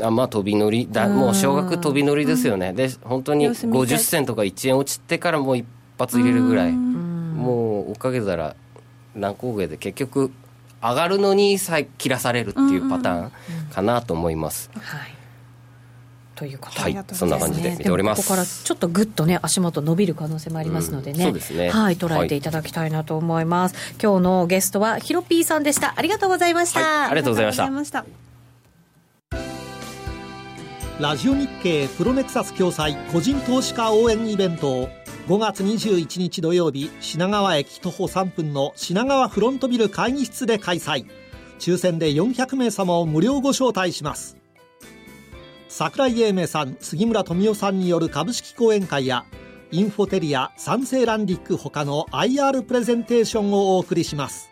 [0.00, 1.08] あまあ飛び乗りだ。
[1.08, 5.66] もう少額飛び乗りですよね、うん、で本当に50銭とか1円落ちてからもう一
[5.98, 8.56] 発入れるぐらい、もう追っかけたら
[9.14, 10.30] 何個上で結局
[10.82, 13.32] 上がるのにさえ切らされるっていうパターン
[13.70, 15.14] かなと思います、はい。
[16.34, 18.22] ということはい、そんな感じで見ております。
[18.22, 21.70] ここからちょっとぐっとね足元伸びる可能性もありますのでね、うん、でね。
[21.70, 21.96] はい。
[21.96, 22.40] 捉えてい。
[22.40, 23.76] ただきたいなと思います。
[23.76, 25.94] はい、今日のゲストはヒロピーさんでした。
[25.96, 26.80] ありがとうございました。
[26.80, 28.04] はい、ありがとうございました。
[31.02, 34.82] ラジオ日経プロネクサス共催個人投資家応援イベント。
[34.82, 34.88] を
[35.26, 41.06] 5月21日土曜日品川駅徒歩3分の品川フロントビル会議室で開催。
[41.58, 44.36] 抽選で400名様を無料ご招待します。
[45.68, 49.24] 桜井英明さん杉村富夫さんによる株式講演会や
[49.72, 54.50] インフォテリアサンセーランディック他の IR プレゼンテーションをお送りします。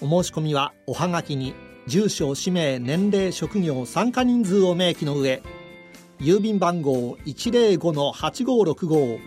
[0.00, 1.54] お申し込みはおはがきに
[1.86, 5.42] 住所氏名年齢職業参加人数を明記の上
[6.18, 9.18] 郵便番号105-8565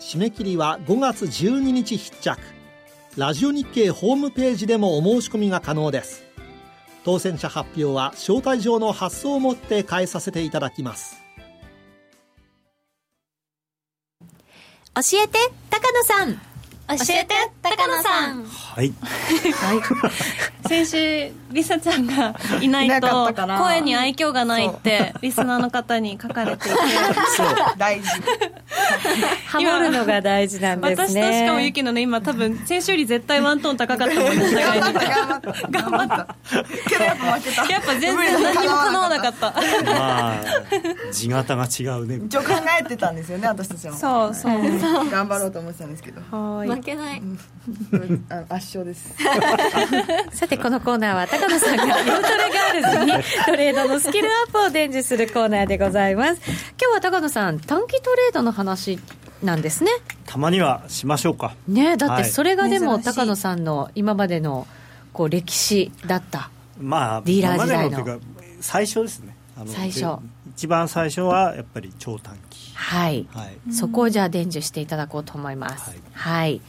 [0.00, 2.40] 締め切りは5月12日必着。
[3.16, 6.24] ラジオ日経ホームページでもお申し込みが可能です。
[7.04, 11.21] 当選者発表は招待状の発送をもって返させていただきます。
[14.94, 15.38] 教えて
[15.70, 16.51] 高野さん。
[16.98, 18.44] 教えて高野さん。
[18.44, 18.92] はい、
[19.54, 26.78] はい、 先週リサちゃんがいないと声に愛嬌がないってリスナーの方に書かれていて。
[27.36, 27.46] そう。
[27.76, 28.08] 大事。
[29.46, 31.22] ハモるのが大事なんですね。
[31.22, 35.70] 私としかもユキのね今多分先週より絶対ワントーン高かったもんね頑張った頑張った。
[35.70, 36.36] 頑張った。
[36.88, 39.54] けどやっぱ負けたやっぱ全然何も叶わなかった。
[39.84, 40.42] まあ
[41.12, 42.20] 地形が違うね。
[42.26, 42.48] 一応考
[42.80, 43.96] えてたんですよね私たちも。
[43.96, 45.10] そうそう。
[45.10, 46.20] 頑張ろうと思ってたんですけど
[46.82, 47.38] 負けない、うん、
[48.48, 49.14] 圧勝です。
[50.34, 56.40] さてこのコーナーは高野さんがヨトレガールズに トレードのスキルアップを伝授するコーナーでございます。
[56.80, 58.98] 今日は高野さん短期トレードの話
[59.42, 59.92] なんですね。
[60.26, 61.54] たまにはしましょうか。
[61.68, 64.66] ねだってそれがでも高野さんの今までの
[65.12, 66.50] こう歴史だった。
[66.80, 68.20] まあディーラー時代の。
[68.60, 69.36] 最初ですね。
[69.66, 70.18] 最初。
[70.56, 72.40] 一番最初はやっぱり超短期
[72.82, 75.90] はい、はい、そこをじゃあ伝授していただこうと思います。
[75.90, 76.60] はい、はい。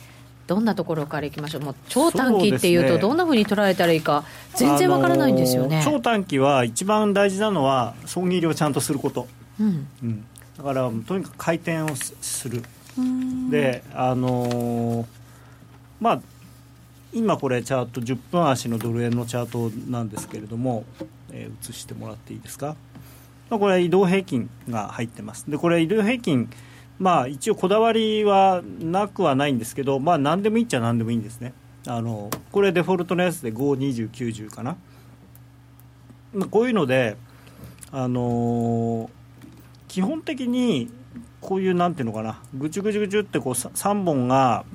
[0.45, 9.27] どんなところからいきましょう、もう超短期っていうと、どんなふうに捉えたらいいか、全然わからないんですよね、超短期は一番大事なのは、損切りをちゃんとすること、
[9.59, 9.87] うん。
[10.03, 10.25] うん、
[10.57, 12.61] だからとにかく回転をする、
[13.49, 15.05] で、あのー、
[16.01, 16.21] まあ、
[17.13, 20.83] 今これ、チャート、10分足のドル円のチャートなんですけれども、
[21.31, 22.75] えー、映してもらっていいですか、
[23.53, 25.47] まあ、これは移動平均が入ってます。
[25.47, 26.49] でこれ移動平均
[26.97, 31.53] まあ、一応こだわりはなくはないんですけど、まあ、何でもいいっちゃ何でもいいんですね。
[31.85, 34.77] あのこれデフォルトのやつで52090かな、
[36.33, 37.17] まあ、こういうので、
[37.91, 39.09] あのー、
[39.87, 40.89] 基本的に
[41.41, 42.39] こういうなんていうのかな。
[42.55, 44.65] ぐちゅぐちゅぐちゅってこう3本が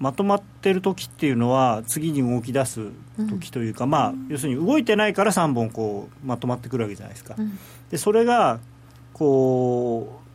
[0.00, 2.90] まとまってる時っていうのは次に動き出す
[3.28, 7.34] 時というか、うん、まあ、要するに動いてないから3本こうまとまってくるわけじゃないですか。
[7.36, 7.58] うん、
[7.90, 8.60] でそれが
[9.12, 10.28] こう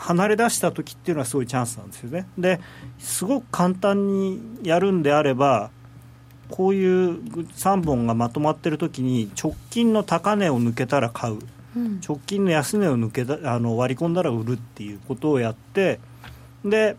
[0.00, 2.26] 離れ出した時っていうのはすごいチャンスなんですよね。
[2.36, 2.60] で
[2.98, 5.70] すごく簡単にやるんであれば
[6.50, 11.38] こういう3本がまとまってる時に直近の高値を抜けたら買う、
[11.76, 15.98] うん、直近の安値を抜けたあの割り込んだら売るっていうことをやって
[16.64, 16.96] で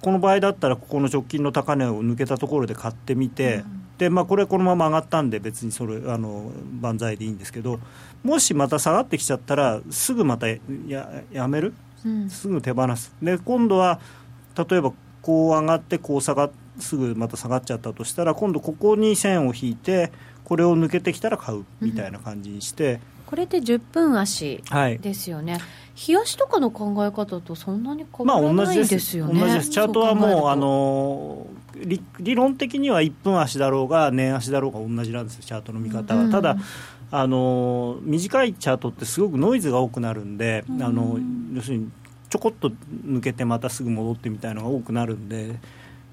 [0.00, 7.80] この場合だったらここの直近の高値を抜けたところで買ってみて、うん、でまあ、これこのまま上がったんで別にそれあの万歳でいいんですけど
[8.22, 10.58] もしまた下がってきちゃったらすぐまたや
[11.32, 11.74] やめる、
[12.04, 13.14] うん、すぐ手放す。
[13.22, 14.00] で今度は
[14.56, 14.92] 例えば
[15.22, 20.12] こう上がってこう下がすぐまた下がっちゃったとしたら今度ここに線を引いて
[20.44, 24.62] これを抜けてきたら買うみたいな感じにして、うん、これって10分足
[25.00, 25.62] ですよね、はい、
[26.08, 29.70] 冷やしとかの考え方とそんなに変わらないですよね、まあ、同じです。
[29.70, 36.56] チャートはもうあの理理論的には1分足だろうが年足だろうが同じなんですよチャートの見方は、うん、ただ
[37.10, 41.18] あの短いチャートってすごくノイズが多くなるんで、うん、あの
[41.52, 41.90] 要するに
[42.28, 42.70] ちょこっと
[43.04, 45.56] 抜けてまたすぐ戻ってみたいなのが多くなるんで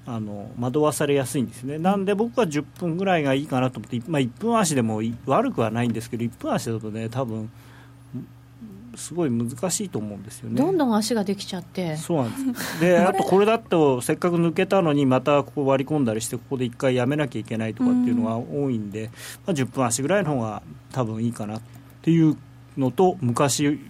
[0.06, 7.50] あの惑わされやすいんですね、なんで僕は10分ぐらいがいいかなと思って、まあ、1分足でも悪くはないんですけど、1分足だとね、多分
[8.96, 10.56] すごい難しいと思うんですよね。
[10.56, 11.96] どんどん足ができちゃって。
[11.96, 12.80] そうなんです。
[12.80, 19.10] で、あとこれだとせっかく抜けたのにまたここ割り込んだりしてここで一回やめなきゃいけないとかっていうのが多いんで、
[19.46, 21.62] まあ10分足ぐらいの方が多分いいかなっ
[22.02, 22.36] ていう
[22.76, 23.80] のと昔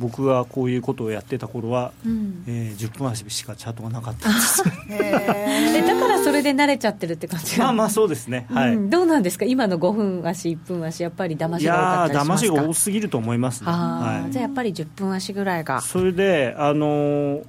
[0.00, 4.64] 僕がこういうことをやってた頃は、うん、えー、10分足しかチャートがなかったんです。
[4.90, 9.44] えだからそれで慣れちゃってるって感じまあまあそうですね、はい、うん、どうなんですか？
[9.44, 12.52] 今の5分足1分足やっぱり騙しが多かったりしますか？
[12.52, 15.80] いや騙しが多すぎると思いますね、はい、じゃあやっぱり10分足ぐらいが。
[15.80, 17.44] それであのー、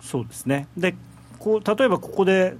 [0.00, 0.66] そうですね。
[0.76, 0.94] で
[1.38, 2.56] こう例えばここで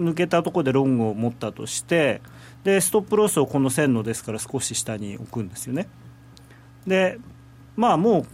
[0.00, 2.20] 抜けたところでロングを持ったとして
[2.64, 5.88] でストップロスをこの線のですから少し下に置くんですよね。
[6.86, 7.18] で
[7.76, 8.26] まあもう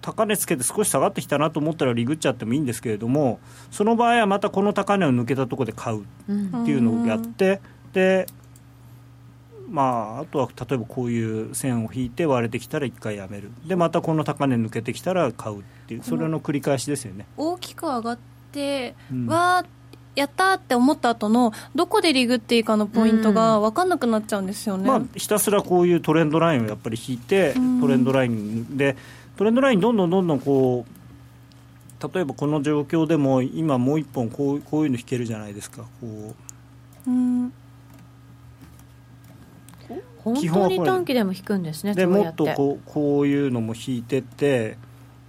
[0.00, 6.04] 高値つけて少し下がってきたなと思ったらリグっちゃってもいいんですけれどもその場合はまたこの高値を抜けたところで買うっ
[6.64, 8.26] ていうのをやって、うん、で
[9.68, 13.50] まあ、あとは例えばこういう線を引いて割れてきたら1回やめる。
[13.66, 18.18] でまたこの高値抜けてきたら買うっていうそれの繰り返しですよね、大きく上がっ
[18.52, 19.75] て、うん、わー
[20.16, 28.96] やったって思った後のどこでリグっていいかのポイントが分かんなくなっちゃうんですよね、まあ、ひたすらこういうトレンドラインをやっぱり引いて、トレンドラインで
[29.36, 35.82] トレンドラインどんどんどんどんこう例えばこの状況でも今もう一本こうこういうの引けるじゃないですか。
[36.00, 36.34] こ
[37.06, 37.10] う。
[37.10, 37.52] うん。
[40.26, 44.76] 本当に短期でも引くんですねでもっとこうこういうのも引いてって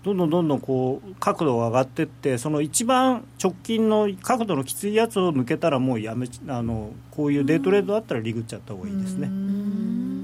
[0.03, 9.27] どんどんどんどんこう角度が上がっていってその一番直近の角度のきついやつを抜けたらもうやめあのこういうデートレードだったらリグっちゃった方がいいですね。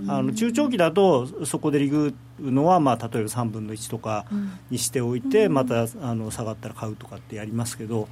[0.06, 4.26] あの中長期だとそこでリグのは、まあ、例えば3分の1とか
[4.70, 8.08] にしておいて、またあの下がったら買うとかってやりますけど。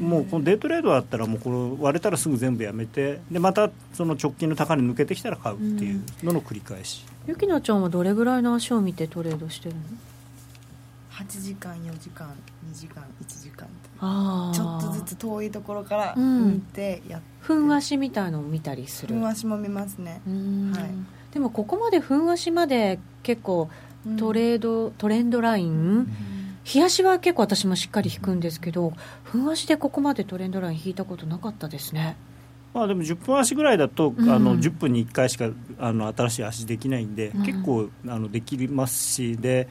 [0.00, 9.82] もうこのデートレードだったらもうこれ割れたらすぐ全部やめてでまたその直近の高値抜けてきたら買うっていうのの繰り返し、ゆきなちゃんはどれぐらいの足を見てトレードしてるの？
[11.12, 12.26] 8時間4時間
[12.70, 13.68] 2時間1時間
[14.54, 19.14] ちょっとずつ遠いところから見てやって、ふん足みたいのを見たりする。
[19.14, 23.68] ふん足も見ますね、はい、でもここまでふん足まで結構
[24.18, 26.06] トレード、うん、トレンドライン、
[26.72, 28.92] 冷やしは結構私もしっかり引くんですけど、
[29.22, 32.16] ふん足でここまでトレンドライン引いたことなかったですね。
[32.74, 39.68] まあ、でも10分足ぐらいだと、うん、あの10分に1回しかあの新しい足できないんで、うん、結構あのできますしで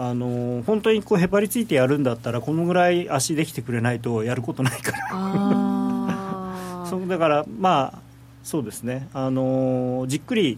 [0.00, 6.86] あの本当にこうへばりついてやるんだったらこのぐらい足できてくれないとやることないから。
[6.86, 7.98] そうだからまあ
[8.44, 9.08] そうですね。
[9.12, 10.56] あのじっくり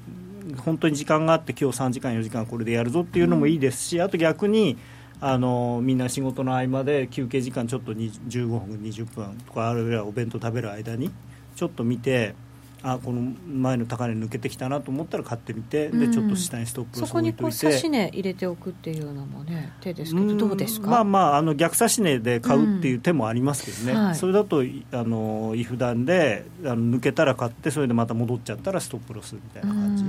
[0.58, 4.76] 本当に時間があって今日3時間4時間これでやるぞっていうのもいいですし、うん、あと逆に
[5.22, 11.10] あのみんな仕事の合間で休憩時間ちょっと15分20分とかあるいはお弁当食べる間に
[11.56, 12.34] ちょっと見て
[12.82, 20.88] あこの前の高値抜けてきたなと思ったら買ってみて、うん、でちょっと下にストップをそこにこう差し値入れておくっていうのもね手ですけどどうですか？
[20.88, 24.04] まあまああの逆差し値で買うっていう手もありますけどね、うん。
[24.06, 24.62] はい、それだと
[24.92, 30.04] あの違普段であの抜けたら買ってそれでまた戻っちゃったらストップロスみたいな感じ。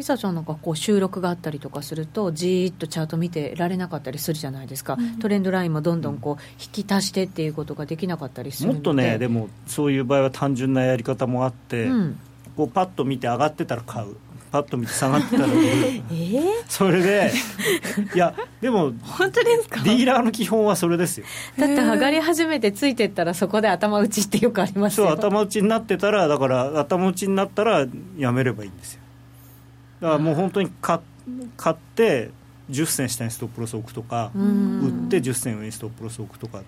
[0.00, 12.18] うんリサちゃんなんかこう収録があったりとかするとじーっとチャート見てられなかったりするじゃないですか、うん、トレンドラインもどんどんこう引き足してっていうことができなかったりするもっとねでもそういう場合は単純なやり方もあって、うん、
[12.56, 14.16] こうパッと見て上がってたら買う。
[14.50, 15.62] パッと見て下がってたら売る。
[15.62, 17.30] えー、それで
[18.16, 19.80] いやでも本当ですか？
[19.84, 21.26] ディーラーの基本はそれですよ。
[21.56, 25.06] だって上がり始めてついてったらそこで頭打ちってよくありますよ。
[25.06, 27.86] そう頭打ちになってたらだから頭打ちになったら
[28.18, 29.02] やめればいいんですよ
[30.00, 31.00] だからもう本当に買
[31.56, 32.30] 買って
[32.70, 36.62] 10銭下にストップロス置くとか売って10銭上にストップロス置くとか。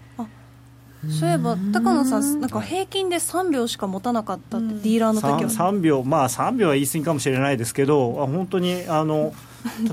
[1.11, 5.51] そういえば高野さんなんか平均で3秒しか持たなかったって、ディーラーの時は。
[5.51, 9.35] 3, 3, 秒まあ3秒は言い過ぎかもしれないですけどあ本当にあの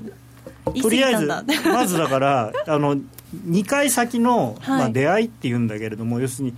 [0.79, 2.95] とりあえずまずだから あの
[3.47, 6.53] 2回先の、まあ、出会いっていうんだけれども、はい、要するに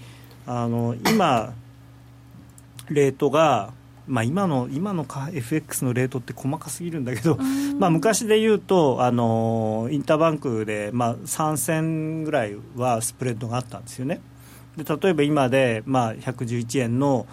[0.46, 1.54] あの今
[2.90, 3.72] レートが
[4.08, 7.38] まあ、今の今の FX のレートって細かすぎるんだけど、
[7.80, 14.22] まあ、昔で言うとあのインターバンクで、まあ、3銭ぐらいはスプレッドがあったんですよね。
[14.76, 17.28] で例えば今で、まあ、111円の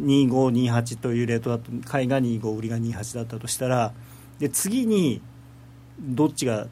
[0.00, 3.92] 2528というレートだと買いが25売りが28だったとしたら
[4.38, 5.20] で次に
[6.00, 6.66] どっちが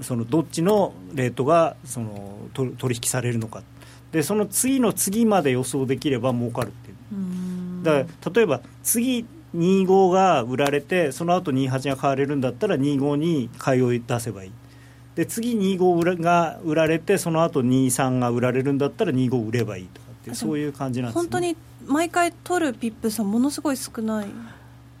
[0.00, 3.62] そのどっちのレートがその取引されるのか。
[4.10, 6.96] でその次の次まで予想できれば儲かるっていう
[7.82, 14.52] だから例えば次25が売られてその後28が買われるんだったら25に買いを出せばいい。
[15.14, 21.56] で次25が売られてその後23が売られるんだったら25売ればいいとかってそういう感じなんです、ね、本当に
[21.86, 24.26] 毎回取るピップさものすごい少ない。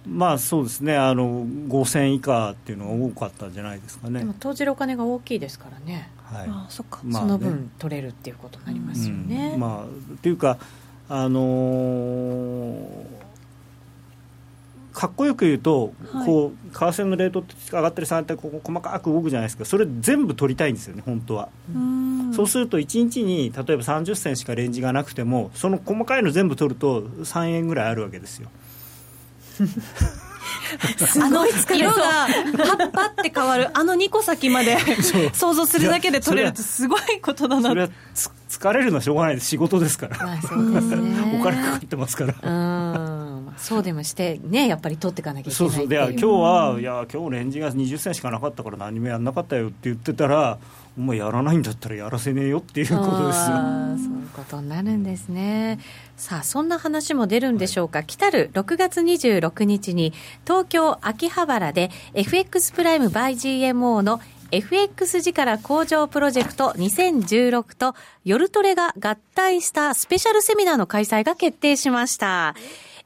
[0.06, 0.96] まあそうですね。
[0.96, 4.18] あの5000以下っていうのが多かったんじゃないですかね。
[4.18, 6.10] でも投じるお金が大きいですからね。
[6.24, 6.46] はい。
[6.48, 10.58] あそっか、まあね、その分取れるっていうことになりますよね、うん、まあっていうか
[11.14, 13.04] あのー、
[14.94, 19.66] かっこよく言うと、はい、こう為替のレートって上がったり下がったりここ細かく動くじゃないですか。
[19.66, 21.50] それ全部取りたいんですよね本当は。
[22.34, 28.48] そうすると1日に例えば30銭しかレンジがなくてもその細かいの全部取ると3円ぐらいあるわけですよ
[31.22, 34.76] あの色が葉っぱって変わるあの2個先まで
[35.32, 37.68] 想像するだけで取れるとすごいことだな。
[37.68, 37.88] それは
[38.48, 39.48] 疲れるのはしょうがないです。
[39.48, 41.38] 仕事ですから、まあ、そうですね。
[41.40, 42.34] お金かかってますから。
[42.42, 43.52] うん。
[43.56, 45.88] そうでもしてねやっぱり取っていかなきゃいけないそうそう。
[45.88, 50.58] で今日はいや今日レンジが20銭しかなかったから何もやんなかったよって言ってたら
[50.96, 53.56] お前やらないんだったらやらせねえよっていうことですよ。
[53.96, 55.78] そういうことになるんですね、
[56.16, 60.12] さあそんな話も出るんでしょうか、はい、来たる6月26日に
[60.44, 64.20] 東京秋葉原で FX プライム by GMO の
[64.52, 67.94] FX 力向上プロジェクト2016と
[68.24, 72.54] 夜トレが合体したスペシャルセミナーの開催が決定しました。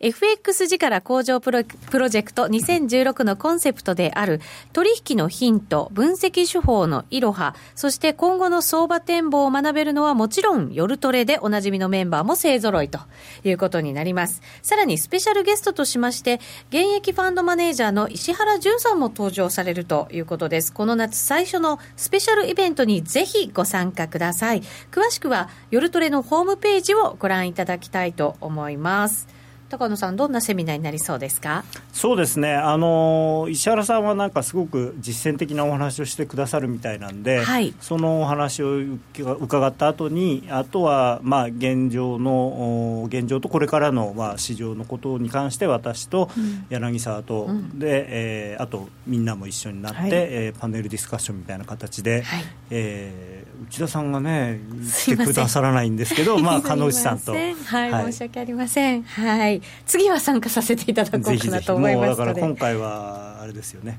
[0.00, 4.40] FX 力向上プロプロジェクト2016のコンセプトである
[4.72, 13.00] 取引のヒント、分析手法のいろは、そして今後の相場展望を学べるのはもちろん夜トレでおなじみのメンバーも勢揃いと
[13.44, 14.42] いうことになります。
[14.62, 20.72] さらにスペシャルゲストとしまして、現役ファンドマネージャーの石原淳さんも登場されるということです。
[20.72, 24.62] この夏最初のスペシャルイベントにぜひご参加ください。
[24.90, 29.35] 詳しくは夜トレのホームページをご覧いただきたいと思います。
[29.68, 31.64] 高野さん、どんなセミナーになりそうですか？
[31.92, 38.78] そうですね、あの石原さんはなんかすごく実践的なお話をしてくださるみたいなんで、はい、そのお話を
[39.18, 46.30] 伺った後に、あとはまあ現状の現状とこれからのまあ市場のことに関して、私と
[46.70, 48.06] 柳沢と、うん、で、
[48.52, 54.60] えー、あとみんなも一緒になって、はい、えー、パネルディスカッションみたいな形で、はい、えー、内田さんがね、
[55.06, 57.32] 来てくださらないんですけど、まあ、 鹿内さんと。
[57.32, 57.54] はい、
[57.90, 59.02] はい、申し訳ありません。
[59.02, 59.62] はい。
[59.86, 63.98] 次は参加させていただこうかなと思いますだから今回はあれですよね。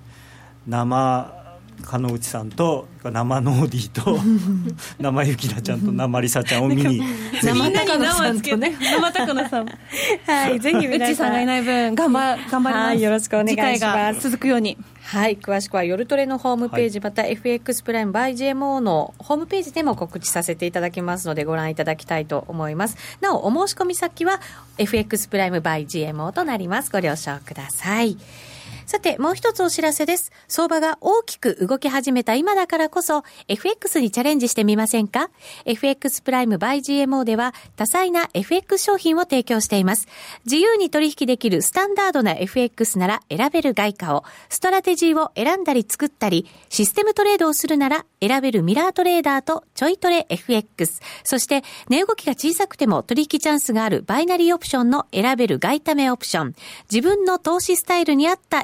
[0.68, 1.34] 生
[1.84, 4.20] 鹿野内さんと生ノーディーと
[5.00, 7.02] 生ゆきなちゃんと生りさちゃんを見に
[7.42, 8.76] 生高野さんとね。
[8.80, 9.68] 生高野さん
[10.26, 14.22] はいぜひ内さんがいない分頑張頑張ります、よろしくお願いします。
[14.22, 14.78] 続くように
[15.08, 15.38] はい。
[15.38, 22.98] 詳しくは夜トレのホームページ、はい、また FX プライム by GMO のホームページでも告知させていただきますのでご覧いただきたいと思います。
[23.22, 24.42] なお、お申し込み先は
[24.78, 26.92] FX プライム by GMO となります。
[26.92, 28.18] ご了承ください。
[28.88, 30.32] さて、もう一つお知らせです。
[30.48, 35.30] 相場が大きく動き始めた今だからこそ、FX にチャレンジしてみませんか
[35.66, 40.08] ?FX プライム by GMO では、多彩な FX 商品を提供しています。
[40.46, 56.56] 自由に取引できるスタンダードな FX なら選べる外貨を、ストラテジーを選んだり作ったり、システムトレードをするなら選べるミラートレーダーとちょいトレ FX、そして値動きが小さくても取引チャンスがあるバイナリーオプションの選べる外為オプション、
[56.90, 58.64] 自分の投資スタイルに合った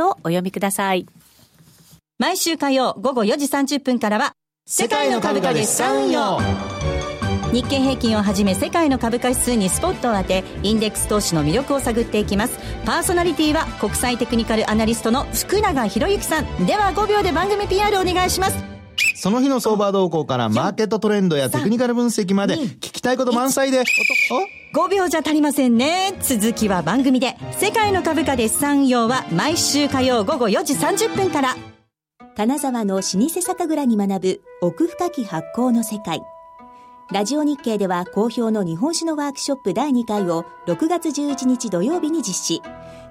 [0.01, 1.05] をお読みください。
[2.19, 4.33] 毎週火曜午後4時30分からは、
[4.67, 6.39] 世界の株価で資産運用。
[7.51, 18.80] 日経平均をはじめ世界の株価指数にスポットを当てインデックス投資の魅力を探っていきますパーソナリティは国際テクニカルアナリストの福永博之さんでは5秒で番組 PR お願いします
[19.21, 23.83] その日の相場動向からマーケットトレンドやテクニカル分析まで聞きたいこと満載で、
[24.73, 26.15] 5秒じゃ足りませんね。
[26.23, 27.37] 続きは番組で。
[27.51, 31.55] 世界の株価で資産運用は毎週火曜午後4時30分から。
[32.35, 36.23] 金沢の老舗酒蔵に学ぶ奥深き発酵の世界。
[37.11, 42.61] ラジオ日経では好評の日本酒のワークショップ第2回を6月11日土曜日に実施。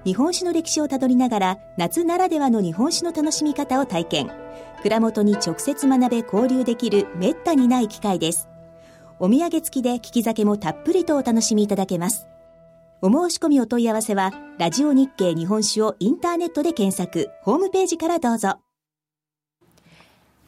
[0.04, 4.30] 日本酒の歴史をたどりながら夏ならではの日本酒の楽しみ方を体験。
[4.82, 8.48] 蔵元に直接学べ交流できるめったにない機会です。
[9.18, 12.26] お土産付きで利き酒もたっぷりとお楽しみいただけます。
[13.02, 18.58] お申し込みお問い合わせは、ラジオ日経日本酒をインターネットで検索、ホームページからどうぞ。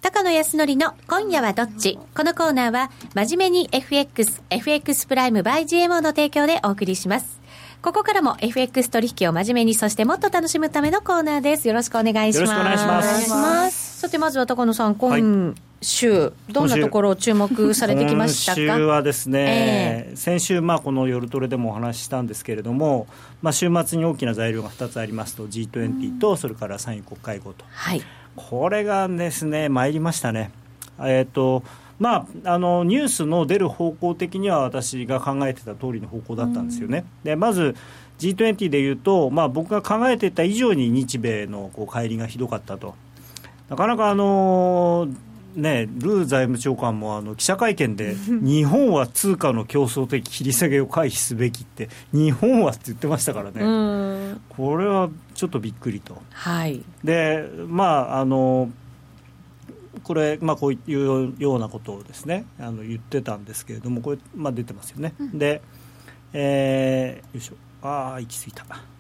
[0.02, 1.98] 高野康則の今夜はどっち？
[2.14, 7.40] このコーナーは、真面目に FX、FX プライム by GMO の提供でお送りします。
[7.80, 11.68] ここからも FX 取引を真面目に、そしてもっと楽しむためのコーナーです。
[11.68, 12.52] よろしくお願いします。
[12.52, 13.91] よろしくお願いします。
[14.02, 18.60] さて、まずは高野さん、今週、はい、どんなところを注目されてきましたか？
[18.60, 23.06] 今週はですね、えー、先週、まあ、この夜トレでもお話ししたんですけれども、
[23.42, 27.64] まあ、週末に大きな材料が2つありますと、G20 と、それから産油国会合と。
[27.70, 28.02] はい
[28.34, 30.50] これがですね、参りましたね。
[30.98, 31.62] えっ、ー、と
[32.00, 37.04] まあ、あのニュースの出る方向的には私が考えてた通りの方向だったんですよね。
[37.22, 37.76] でまず
[38.18, 42.96] G20 でいうと、まあ、僕が考えていた以上に日米のこう乖離がひどかったと。
[43.72, 45.16] なかなかあのー
[45.56, 56.20] ね、ルー財務長官もあの記者会見で、 日本は通貨の競争的切り下げを回避すべきって、日本はって言ってましたからね、これはちょっとびっくりと。
[56.32, 58.70] はい、で、まああの
[60.04, 65.14] これ、まあ、こういうようなことをですねあの言ってたんですけれども、これ、まあ、出てますよね。
[65.18, 65.62] うん、で、
[66.34, 68.91] えー、よいしょ、ああ、行き過ぎた。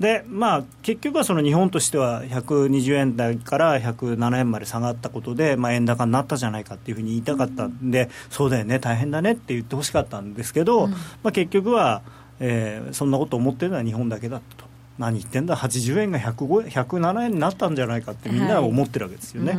[0.00, 12.02] でまあ、結局はその日本としては120円台から107円まで下がったことで、まあ、円高になったじゃないかっていうふうに言いたかったんで、うん、そうだよね、大変だねって言ってほしかったんですけど、うん、まあ、結局は、
[12.40, 14.74] えー、そんなこと思ってるのは日本だけだったと。
[14.98, 19.52] 何言ってんだ、80円が107円になったんじゃないかってみんなは思ってるわけですよね。
[19.52, 19.58] は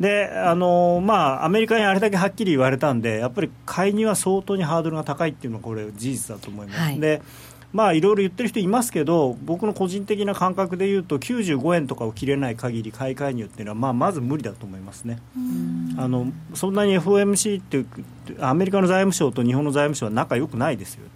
[0.00, 6.80] い、であのまあ、アメリカにあれだけはっきり言われたんで、やっぱり買いには相当にハードルが高いっていうのは、これ、事実だと思います。
[6.80, 7.22] はい、で
[7.72, 15.20] まあいろいろ言ってる人いますけど、僕の個人的な感覚でいうと、95円とかを切れない限り、買い介入っていうのは、まあ、まず無理だと思いますね。
[15.96, 17.86] あのそんなに FOMC っていう、
[18.40, 21.06] アメリカの財務省と日本の財務省は仲良くないですよ。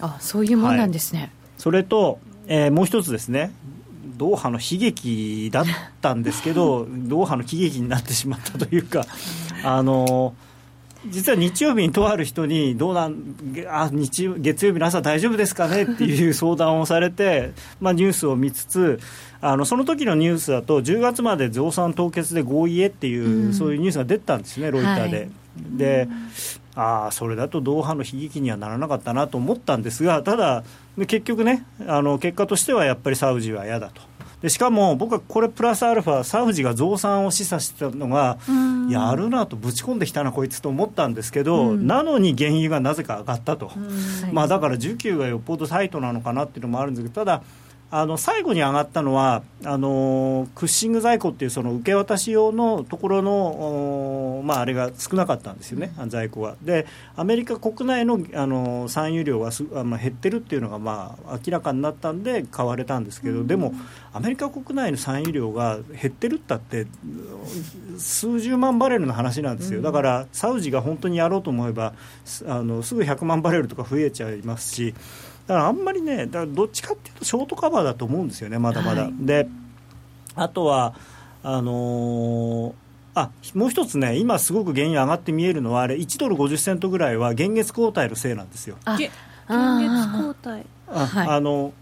[0.00, 1.20] あそういうもんなんですね。
[1.20, 3.50] はい、それと、えー、もう一つですね、
[4.16, 5.64] ドーハの悲劇だっ
[6.00, 9.04] たんですけど、 ドーハの喜劇になってしまったというか、
[9.64, 10.47] あのー
[11.10, 13.34] 実は日曜日にとある人に、どうなん
[13.68, 15.82] あ日月曜日の朝、大丈夫ですかね？
[15.82, 19.00] っていう相談をされて、 まあ、ニュースを見つつ、
[19.40, 25.16] あのその時のニュースだと、10月まで増産凍結で合意へっていう、うん、そういうニュースが出たんですね、ロイターで。
[25.18, 25.28] はい、
[25.72, 26.08] で
[26.74, 30.62] ああ、それだとドーハの悲劇にはならなかったなと思ったんですが、ただ、
[30.96, 34.00] 結局ね、あの結果としてはやっぱりサウジは嫌だと。
[34.42, 38.38] でしかも僕はこれプラスアルファサウジが増産を示唆してたのが
[38.88, 43.72] やるなとぶち込んできたなこいつと思ったんですけど、なのに原油がなぜか上がったと、
[44.32, 47.42] まあ、だから需給がよっぽどタイトなのかなっていうのもあるんですけどただ
[47.90, 56.56] あの最後に上がったのはあのクッシング在庫っていうその受け渡し用のところの、まあ、あれが少なかったんですよね、在庫が。
[56.62, 56.86] で
[57.16, 63.72] アメリカ国内のあの産油量がす、まあ、減ってるっていうのが、まあ、明らかになったんで買われたんですけど、でも
[64.12, 66.86] アメリカ国内の産油量が減ってるったって
[67.96, 71.94] 数十万バレルの話なんですよ、だからサウジが本当にやろうと思えば
[72.46, 74.94] あのすぐ100万バレルとか増えちゃいますし。
[75.48, 79.04] だからあんまりね、だからどっちかっていうと、ショートカバーだと思うんですよね、まだまだ。
[79.04, 79.48] はい、で
[80.36, 80.94] あとは
[81.42, 82.72] あのー
[83.14, 88.76] あもう一つね、今すごく原油上がって見えるのは、あれ、1ドル50セントぐらいは現月交代のせいなんですよ。
[88.84, 89.10] 現
[89.48, 91.72] 月交代あ、あの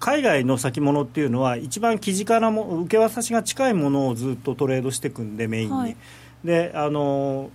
[0.00, 5.74] 海外の先物っていうのは、一番生地からも受け渡しが近いものをずっとトレードしていくんで、メインに。
[5.74, 5.96] はい、
[6.44, 7.50] であの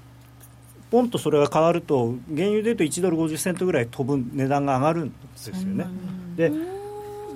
[0.92, 5.88] ポンとそれが変わると原油でいうと1ドル50セントぐらい飛ぶ値段が上がるんですよね。
[6.36, 6.52] で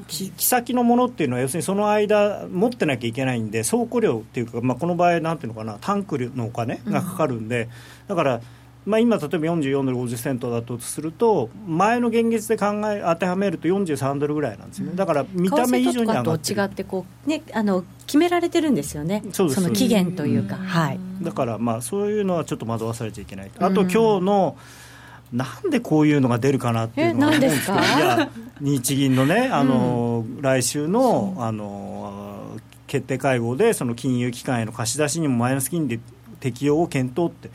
[0.07, 7.69] 木先のものっていうのは要するにその間持ってなきゃいけないんで倉庫料っていうか、まあ、この場合なんていうのかなタンクのお金がかかるんで、
[8.07, 8.41] だから
[8.85, 24.57] まあ、今、例えば44ドル50セントだとすると、前の現月で考え当てはめると43ドルぐらいなんですよね、だから見た目以上に上がって違ってこう、ね、あの決められてるんですよね、その期限というか、はい、だからまあそういうのはちょっと惑わされちゃいけない、あと今日の、
[25.33, 28.29] なんでこういうのが出るかなっていうのは思うんですけど、いや、
[28.61, 35.99] 日銀のね、あの、うん、来週のあの決定会合で、その金融機関への貸し出しにもマイナス金利
[36.39, 37.49] 適用を検討って、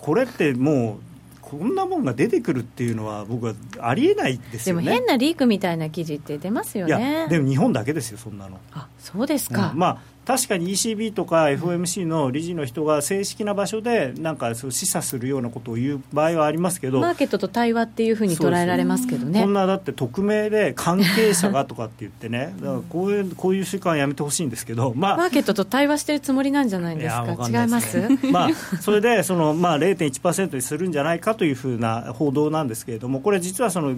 [0.00, 7.26] これってもう、こんなもんが出てくるっていうのは、僕はありえないですよねでも変なリークみたいな記事って出ますよね。
[7.28, 8.58] でも日本だけですよ、そんなの。
[8.72, 19.40] あそうですか、うん、まあ確かに ECB とか FOMC の理事の人が正式な場所でなんかそう示唆するようなことを言う場合はありますけどマーケットと対話っていうふうに捉えられますけどね。
[19.40, 22.54] こんなだって匿名で関係者がとかって言ってね。
[22.60, 27.36] だからこういうこういう習慣はやめてほしいんですけど、まあ、マーケットと対話してるつもりなんじゃないですか？
[27.48, 27.98] 違います？
[28.30, 28.50] まあ
[28.80, 33.96] それでその、まあ、0.1%にするんじゃないかというふうな報道なんですけれどもこれ実はその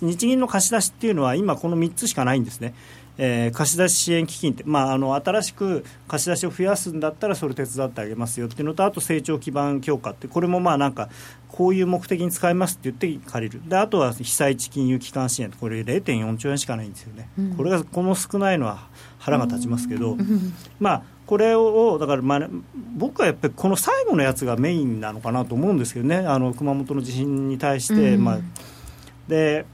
[0.00, 2.72] 日銀の貸し出しっていうのは今この3つしかないんですね。
[3.16, 11.08] えー、貸し出し支援基金って、まあ、あの新しく貸し出しを増やすんだったらそれ手伝ってあげますよっていうのとあと成長基盤強化ってこれもまあなんか
[11.48, 13.68] こういう目的に使いますって言って借りる。
[13.68, 18.88] であとは被災地金融機関支援これ0.4兆円しかないんですよね、うん、これがこの少ないのは
[19.18, 22.48] 腹が立ちますけど、うん、 まあこれをだから、まあ、
[22.96, 26.16] 僕はやっぱりこの最後のやつがメインなのかなと思うんですけどね。
[26.16, 28.38] あの熊本の地震に対して、うん、まあ
[29.28, 29.64] で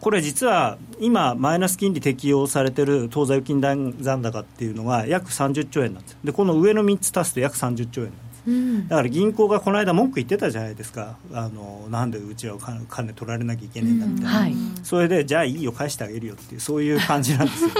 [0.00, 11.16] これ実は今、マイナス金利適用されてる当座預金残高っていうのが約30兆円なんですでこの上の3つ足すと約30兆円なんです、うん、だから銀行がこの間文句言ってたじゃないですか。
[11.32, 12.56] あのなんでうちは
[12.88, 14.36] 金取られなきゃいけないんだみたいな、うん。
[14.36, 17.74] はい、それでじゃあいいよ返してあげるよっていうそういう感じなんですよね。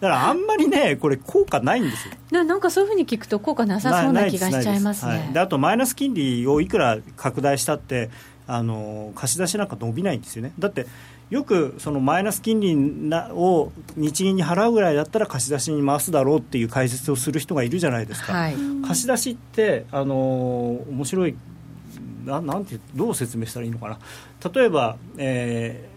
[0.00, 2.14] だからあんまりね、これ、効果ないんですよ。
[2.30, 5.28] ななんかそういうふうに聞くと、効果なさそうな気がしちゃいますね。
[5.34, 8.08] で、はい、あと、マイナス金利をいくら拡大したって、
[8.50, 10.52] あの貸し出しなんか伸びないんですよね。
[10.58, 10.86] だって
[11.30, 12.76] よくそのマイナス金利
[13.32, 18.56] を日銀に払うぐらいだったら貸し出しに回すだろうっていう解説をする人がいるじゃないですか、はい、
[18.86, 20.14] 貸し出しってあの
[20.88, 21.36] 面白い
[22.24, 23.98] ななんてどう説明したらいいのかな。
[24.52, 25.88] 例えば、え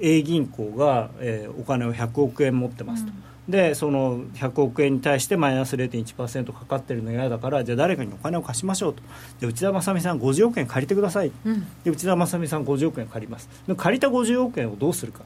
[0.00, 3.12] ー、A 銀行が、えー、お金を100億円持ってますと。
[3.12, 9.02] うんでその100億円に対してマイナス0.1%かかってるの嫌だからじゃあ誰かにお金を貸しましょうと。
[9.40, 13.50] で内田正美さん50億円借りてください、うん、で内田正美さん50億円借ります。
[13.68, 15.20] で借りた50億円をどうするか。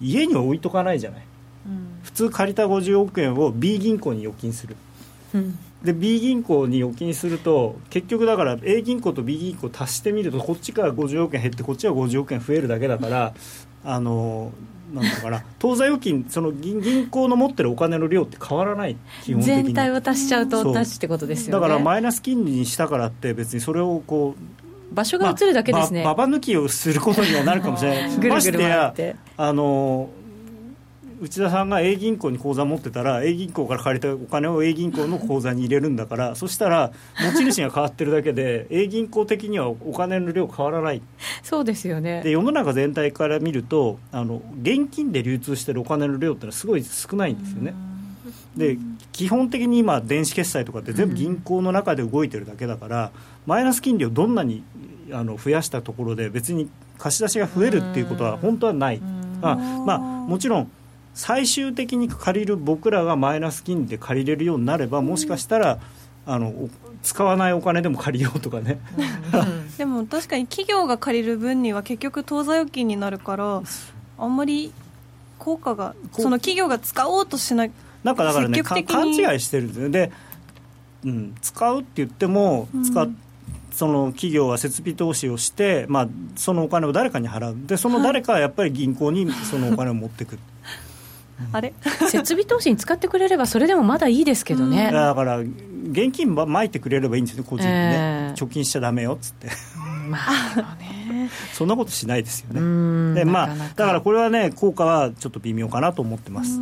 [0.00, 1.24] 家に置いとかないじゃない、
[1.66, 4.76] うん、普通借りた50億円を B 銀行に預金する、
[5.34, 13.34] うん、で B 銀行に預金すると結局だから A 銀行と B 銀行足してみるとこっちから50億円減ってこっちは50億円増えるだけだから
[13.84, 14.52] あの
[14.92, 19.64] なんだから当座預金その銀銀行の持ってるお金の量って変わらない基本的に。
[19.64, 21.60] 全体を足しちゃうと足しってことですよね。
[21.60, 28.10] だからマイナス金利にしたからって別にそれをこう場所が移るだけですね、まあ、ババ抜きをすることにはなるかもしれない。
[28.18, 29.16] ぐるぐる回って。
[29.36, 30.10] あの
[31.20, 41.02] 内田さんが A 銀行に口座持ってたら A 銀行から借りたお金を A 銀行の口座に入れるんだからそしたら持ち主が変わってるだけで A 銀行的にはお金の量変わらない。
[41.42, 42.22] そうですよね。
[42.22, 47.74] で世の中全体から見るとあの現金で流通してるお金の量ってのはすごい少ないんですよね。
[48.56, 48.78] で
[49.12, 53.10] 基本的に今電子決済とかって全部銀行の中で動いてるだけだから
[53.46, 54.64] マイナス金利をどんなに
[55.12, 59.02] あの増やしたところで別に貸し出しが増えるっていうことは本当はない。
[59.42, 60.70] あまあもちろん
[61.14, 65.78] 最終的に借りる僕らがマイナス金利で借りれるようになればもしかしたら
[66.26, 66.68] あの
[67.02, 68.78] 使わないお金でも借りようとかね、
[69.78, 73.62] でも確かに企業が借りる分には結局当座預金になるから
[74.18, 74.72] あんまり
[75.38, 77.72] 効果がその企業が使おうとしない
[78.04, 79.88] なんかだからね勘違いしてるんですよ。
[79.88, 80.12] で、
[81.04, 83.18] うん、使うって言っても使っ、うん
[83.72, 87.66] その企業は設備投資をして、まあ、そのお金を誰かに払う。
[87.66, 90.32] でその誰かはやっぱり銀行にそのお金を持ってく。
[90.32, 90.38] る
[91.52, 91.72] あれ？
[92.08, 99.48] 設備投資に使ってくれればそれでもまだいいですけどね、だから現金まいてくれればいいんですよ個人にね、えー、貯金しちゃだめよっつって。
[100.08, 101.00] まあ ね。
[101.52, 103.14] そんなことしないですよね。
[103.14, 106.60] でまあだからこれはね効果はちょっと微妙かなと思ってます。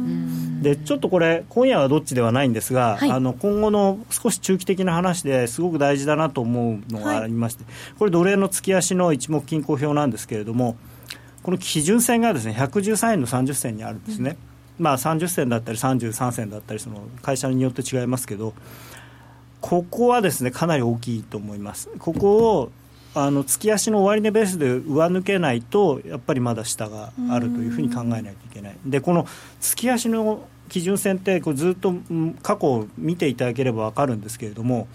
[0.63, 10.77] でちょっとこれ今夜はどっちではないんですが、はい、あの今後の少し中期的な話ですごく大事だなと思うのがありまして、はい、これ奴隷の月足の一目均衡表なんですけれども
[11.43, 14.48] この基準線がですね113円の30銭にあるんですね、うん
[14.79, 18.55] まあ、30銭だったり33銭だったりその会社によって違いますけど
[19.61, 21.89] ここはですねかなり大きいと思います。
[21.99, 22.71] ここを
[23.15, 28.77] あの月足の終値ベースで上抜けないとやっぱりまだ下があるというふうに考えないといけない。
[28.87, 29.27] でこの
[29.61, 31.95] 月足の基準線ってこうずっと
[32.43, 34.87] 過去を見ていただければ分かるんですけれども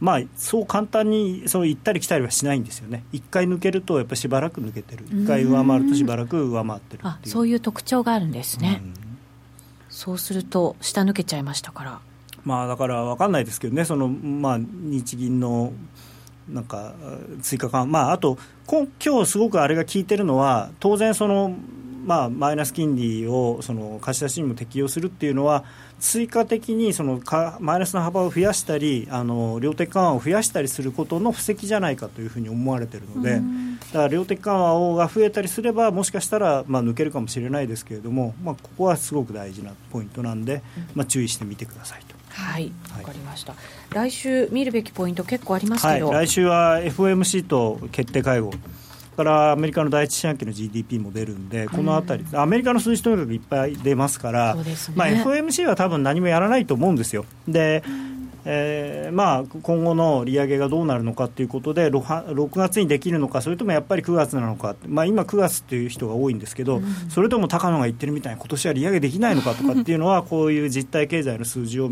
[0.00, 9.07] まあ、そう簡単にそう行ったり来たりはしないんですよね、1回抜けると、やっぱりしばらく抜けてる、1回上回るとしばらく上回ってるあそういう特徴があるんですね、うん、
[9.98, 12.00] そうすると、下抜けちゃいましたから。
[12.44, 15.72] まあ、だから分かんないですけどね、そのまあ、日銀の
[16.48, 16.94] なんか
[17.42, 18.38] 追加緩まあ、あと
[18.68, 21.52] 今日すごくあれが効いてるのは、当然その、
[22.06, 25.64] まあ、マイナス金利をその貸し出しにも適用するっていうのは、
[25.98, 33.42] 追加的にそのかマイナスの幅を増やしたりあの量的緩和を増やしたりすることの布石じゃないかというふうに思われているので、
[33.92, 40.62] だから量的緩和をが増えたりすればもしかしたら、まあ、抜けるかもしれないですけれども、まあ、ここはすごく大事なポイントなんで、
[40.94, 42.16] まあ、注意してみてくださいと。
[42.30, 43.54] はいわ、かりました。
[43.90, 48.52] 来週見るべきポイント結構ありますけど、はい、来週は FOMC と決定会合。
[49.18, 54.62] からアメリカの第一四半期の GDP も出るんで、このあたり、アメリカの数字とにかくいっぱい出ますから、ね、
[54.94, 57.24] まあ、FOMC は多分何もやらないと思うんですよ。
[57.48, 57.82] で、
[58.44, 71.90] えーまあ、今後の利上げがどうなるのかということで 6, 6月にできるのかそれともやっぱり9月なのか、まあ、今9月っていう人が多いんですけど、うん、それとも高野が言ってるみたいに今年は利上げできないのかとかっていうのはこういう実体経済の数字を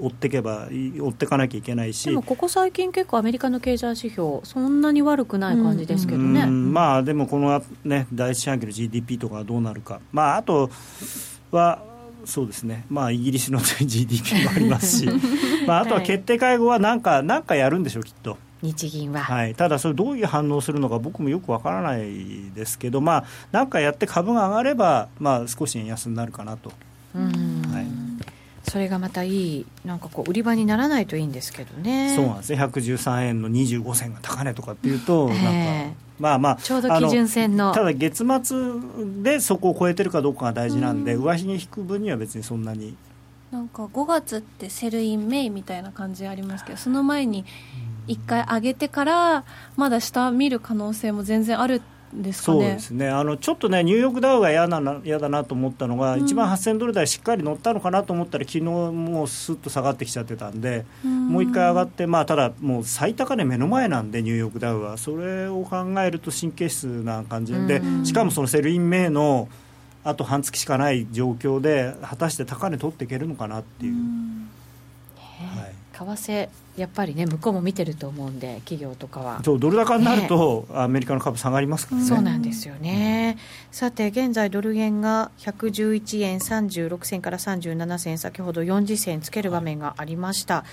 [0.00, 2.08] 追っていけば追っていかなきゃいけないし。
[2.08, 10.00] でもここ最近結構アメリカの経済指標そんなに悪くない感じですけどね、うん、まあでもこの、ね、第一四半期の GDP とかどうなるか。
[10.12, 10.70] まああと
[11.50, 11.82] は
[12.24, 15.08] そうですね、まあ、イギリスの GDP もありますし、
[15.66, 18.36] まあ、あとは決定会合はなんか、なんかやるんでしょう、きっと。
[18.60, 26.72] 日銀は、はい、ただ、それどういう反応するのか僕もよくわからないですけど、まあ、なんかやって株が上がれば、まあ、少し円安になるかなと。
[27.14, 28.07] はい
[28.70, 32.14] それがまたいいなんかこう売り場にならないといいんですけどね。
[32.16, 32.52] そうなんです。
[32.52, 37.72] ね113円の25銭が高値とかっていうと、なんかまあまあちょうど基準線の。
[37.72, 38.56] ただ月末
[39.22, 42.96] でそこを超えてるかどうかが大事なんで、上髭引く分には別にそんなに。
[43.50, 47.46] なんか5月ってセルインメイみたいな感じありますけどその前に
[48.06, 49.44] 1回上げてから
[49.74, 52.32] まだ下見る可能性も全然あるってね。
[52.32, 53.08] そうですね。
[53.08, 69.48] あのちょっとね、ニューヨークダウが嫌な嫌だなと思ったのが、うん、1万8000ドル台しっかり乗ったのかなと思ったら、昨日もうすっと下がってきちゃってたんで、うん、もう一回上がって、まあ、ただ、もう最高値目の前なんで、ニューヨークダウは、それを考えると神経質な感じで、うん、しかもそのセルインメイの
[70.04, 73.92] あと半月しかない状況で、果たして高値取っていけるのかなっていう。
[73.92, 74.57] はい
[75.98, 79.42] 為替やっぱりね向こうも見てると思うんで企業とかは。
[79.44, 82.06] そうドル高になると、ね、アメリカの株下がりますからね。
[82.06, 90.64] そうなんですよね、うん、さて現在ドル円が111円36銭から37銭先ほど40銭つける場面がありました、はい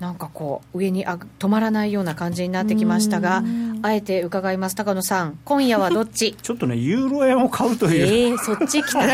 [0.00, 3.42] なんかこう上にあ止まらないような感じになってきましたが
[3.82, 4.74] あえて伺います。
[4.74, 6.34] 高野さん今夜はどっち？
[6.42, 8.30] ちょっとねユーロ円を買うという。
[8.30, 9.06] えー、そっち来た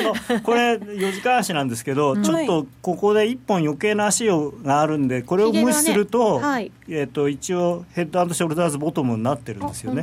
[0.00, 10.02] あのこれ4時間足なんですけど、ちょっとここで1本余計な足があるんでこれを無視するとねはい、えーと、一応ヘッドショルダーズボトムになってるんですよね。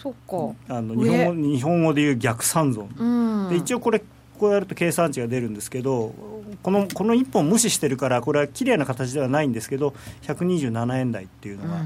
[0.00, 0.74] そっか。
[0.74, 4.02] あの日本語日本語でいう逆三尊、で一応これ
[4.38, 6.14] こうやると計算値が出るんですけど
[6.62, 11.82] このこの1本無視してるからこれは綺麗な形ではないんですけど127円台っていうのが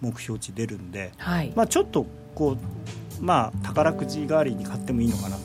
[0.00, 2.58] 目標値出るんで、うんはい、まあ、ちょっとこう
[3.20, 5.42] まあ宝くじ代わりに買ってもいいのかなと。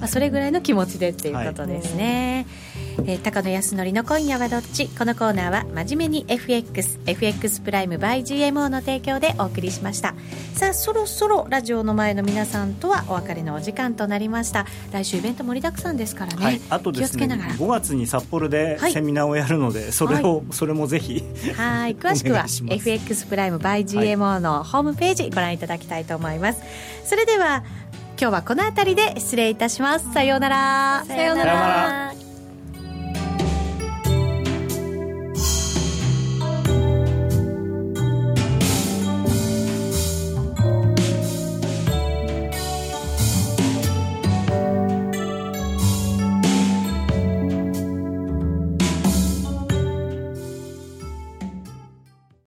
[0.04, 2.73] あそれぐらいの気持ちでっていうことですね、はい、
[3.06, 4.88] えー、高野康則の今夜はどっち？
[4.88, 10.14] このコーナーは真面目に FXFX プライム by GMO の提供でお送りしました。
[10.54, 14.66] さあそろそろラジオの前の皆さんとはお別れのお時間となりました。
[14.92, 21.24] 来週イベント盛りだくさんですからね、はい、あとですね5月に札幌でセミナーをやるので、それを、それもぜひ
[21.56, 26.62] はい詳しくは FX プライム by GMO のホームページご覧いただきたいと思います。
[27.04, 27.64] それでは
[28.18, 30.12] 今日はこの辺りで失礼いたします。
[30.12, 31.04] さようなら。
[31.06, 32.23] さようなら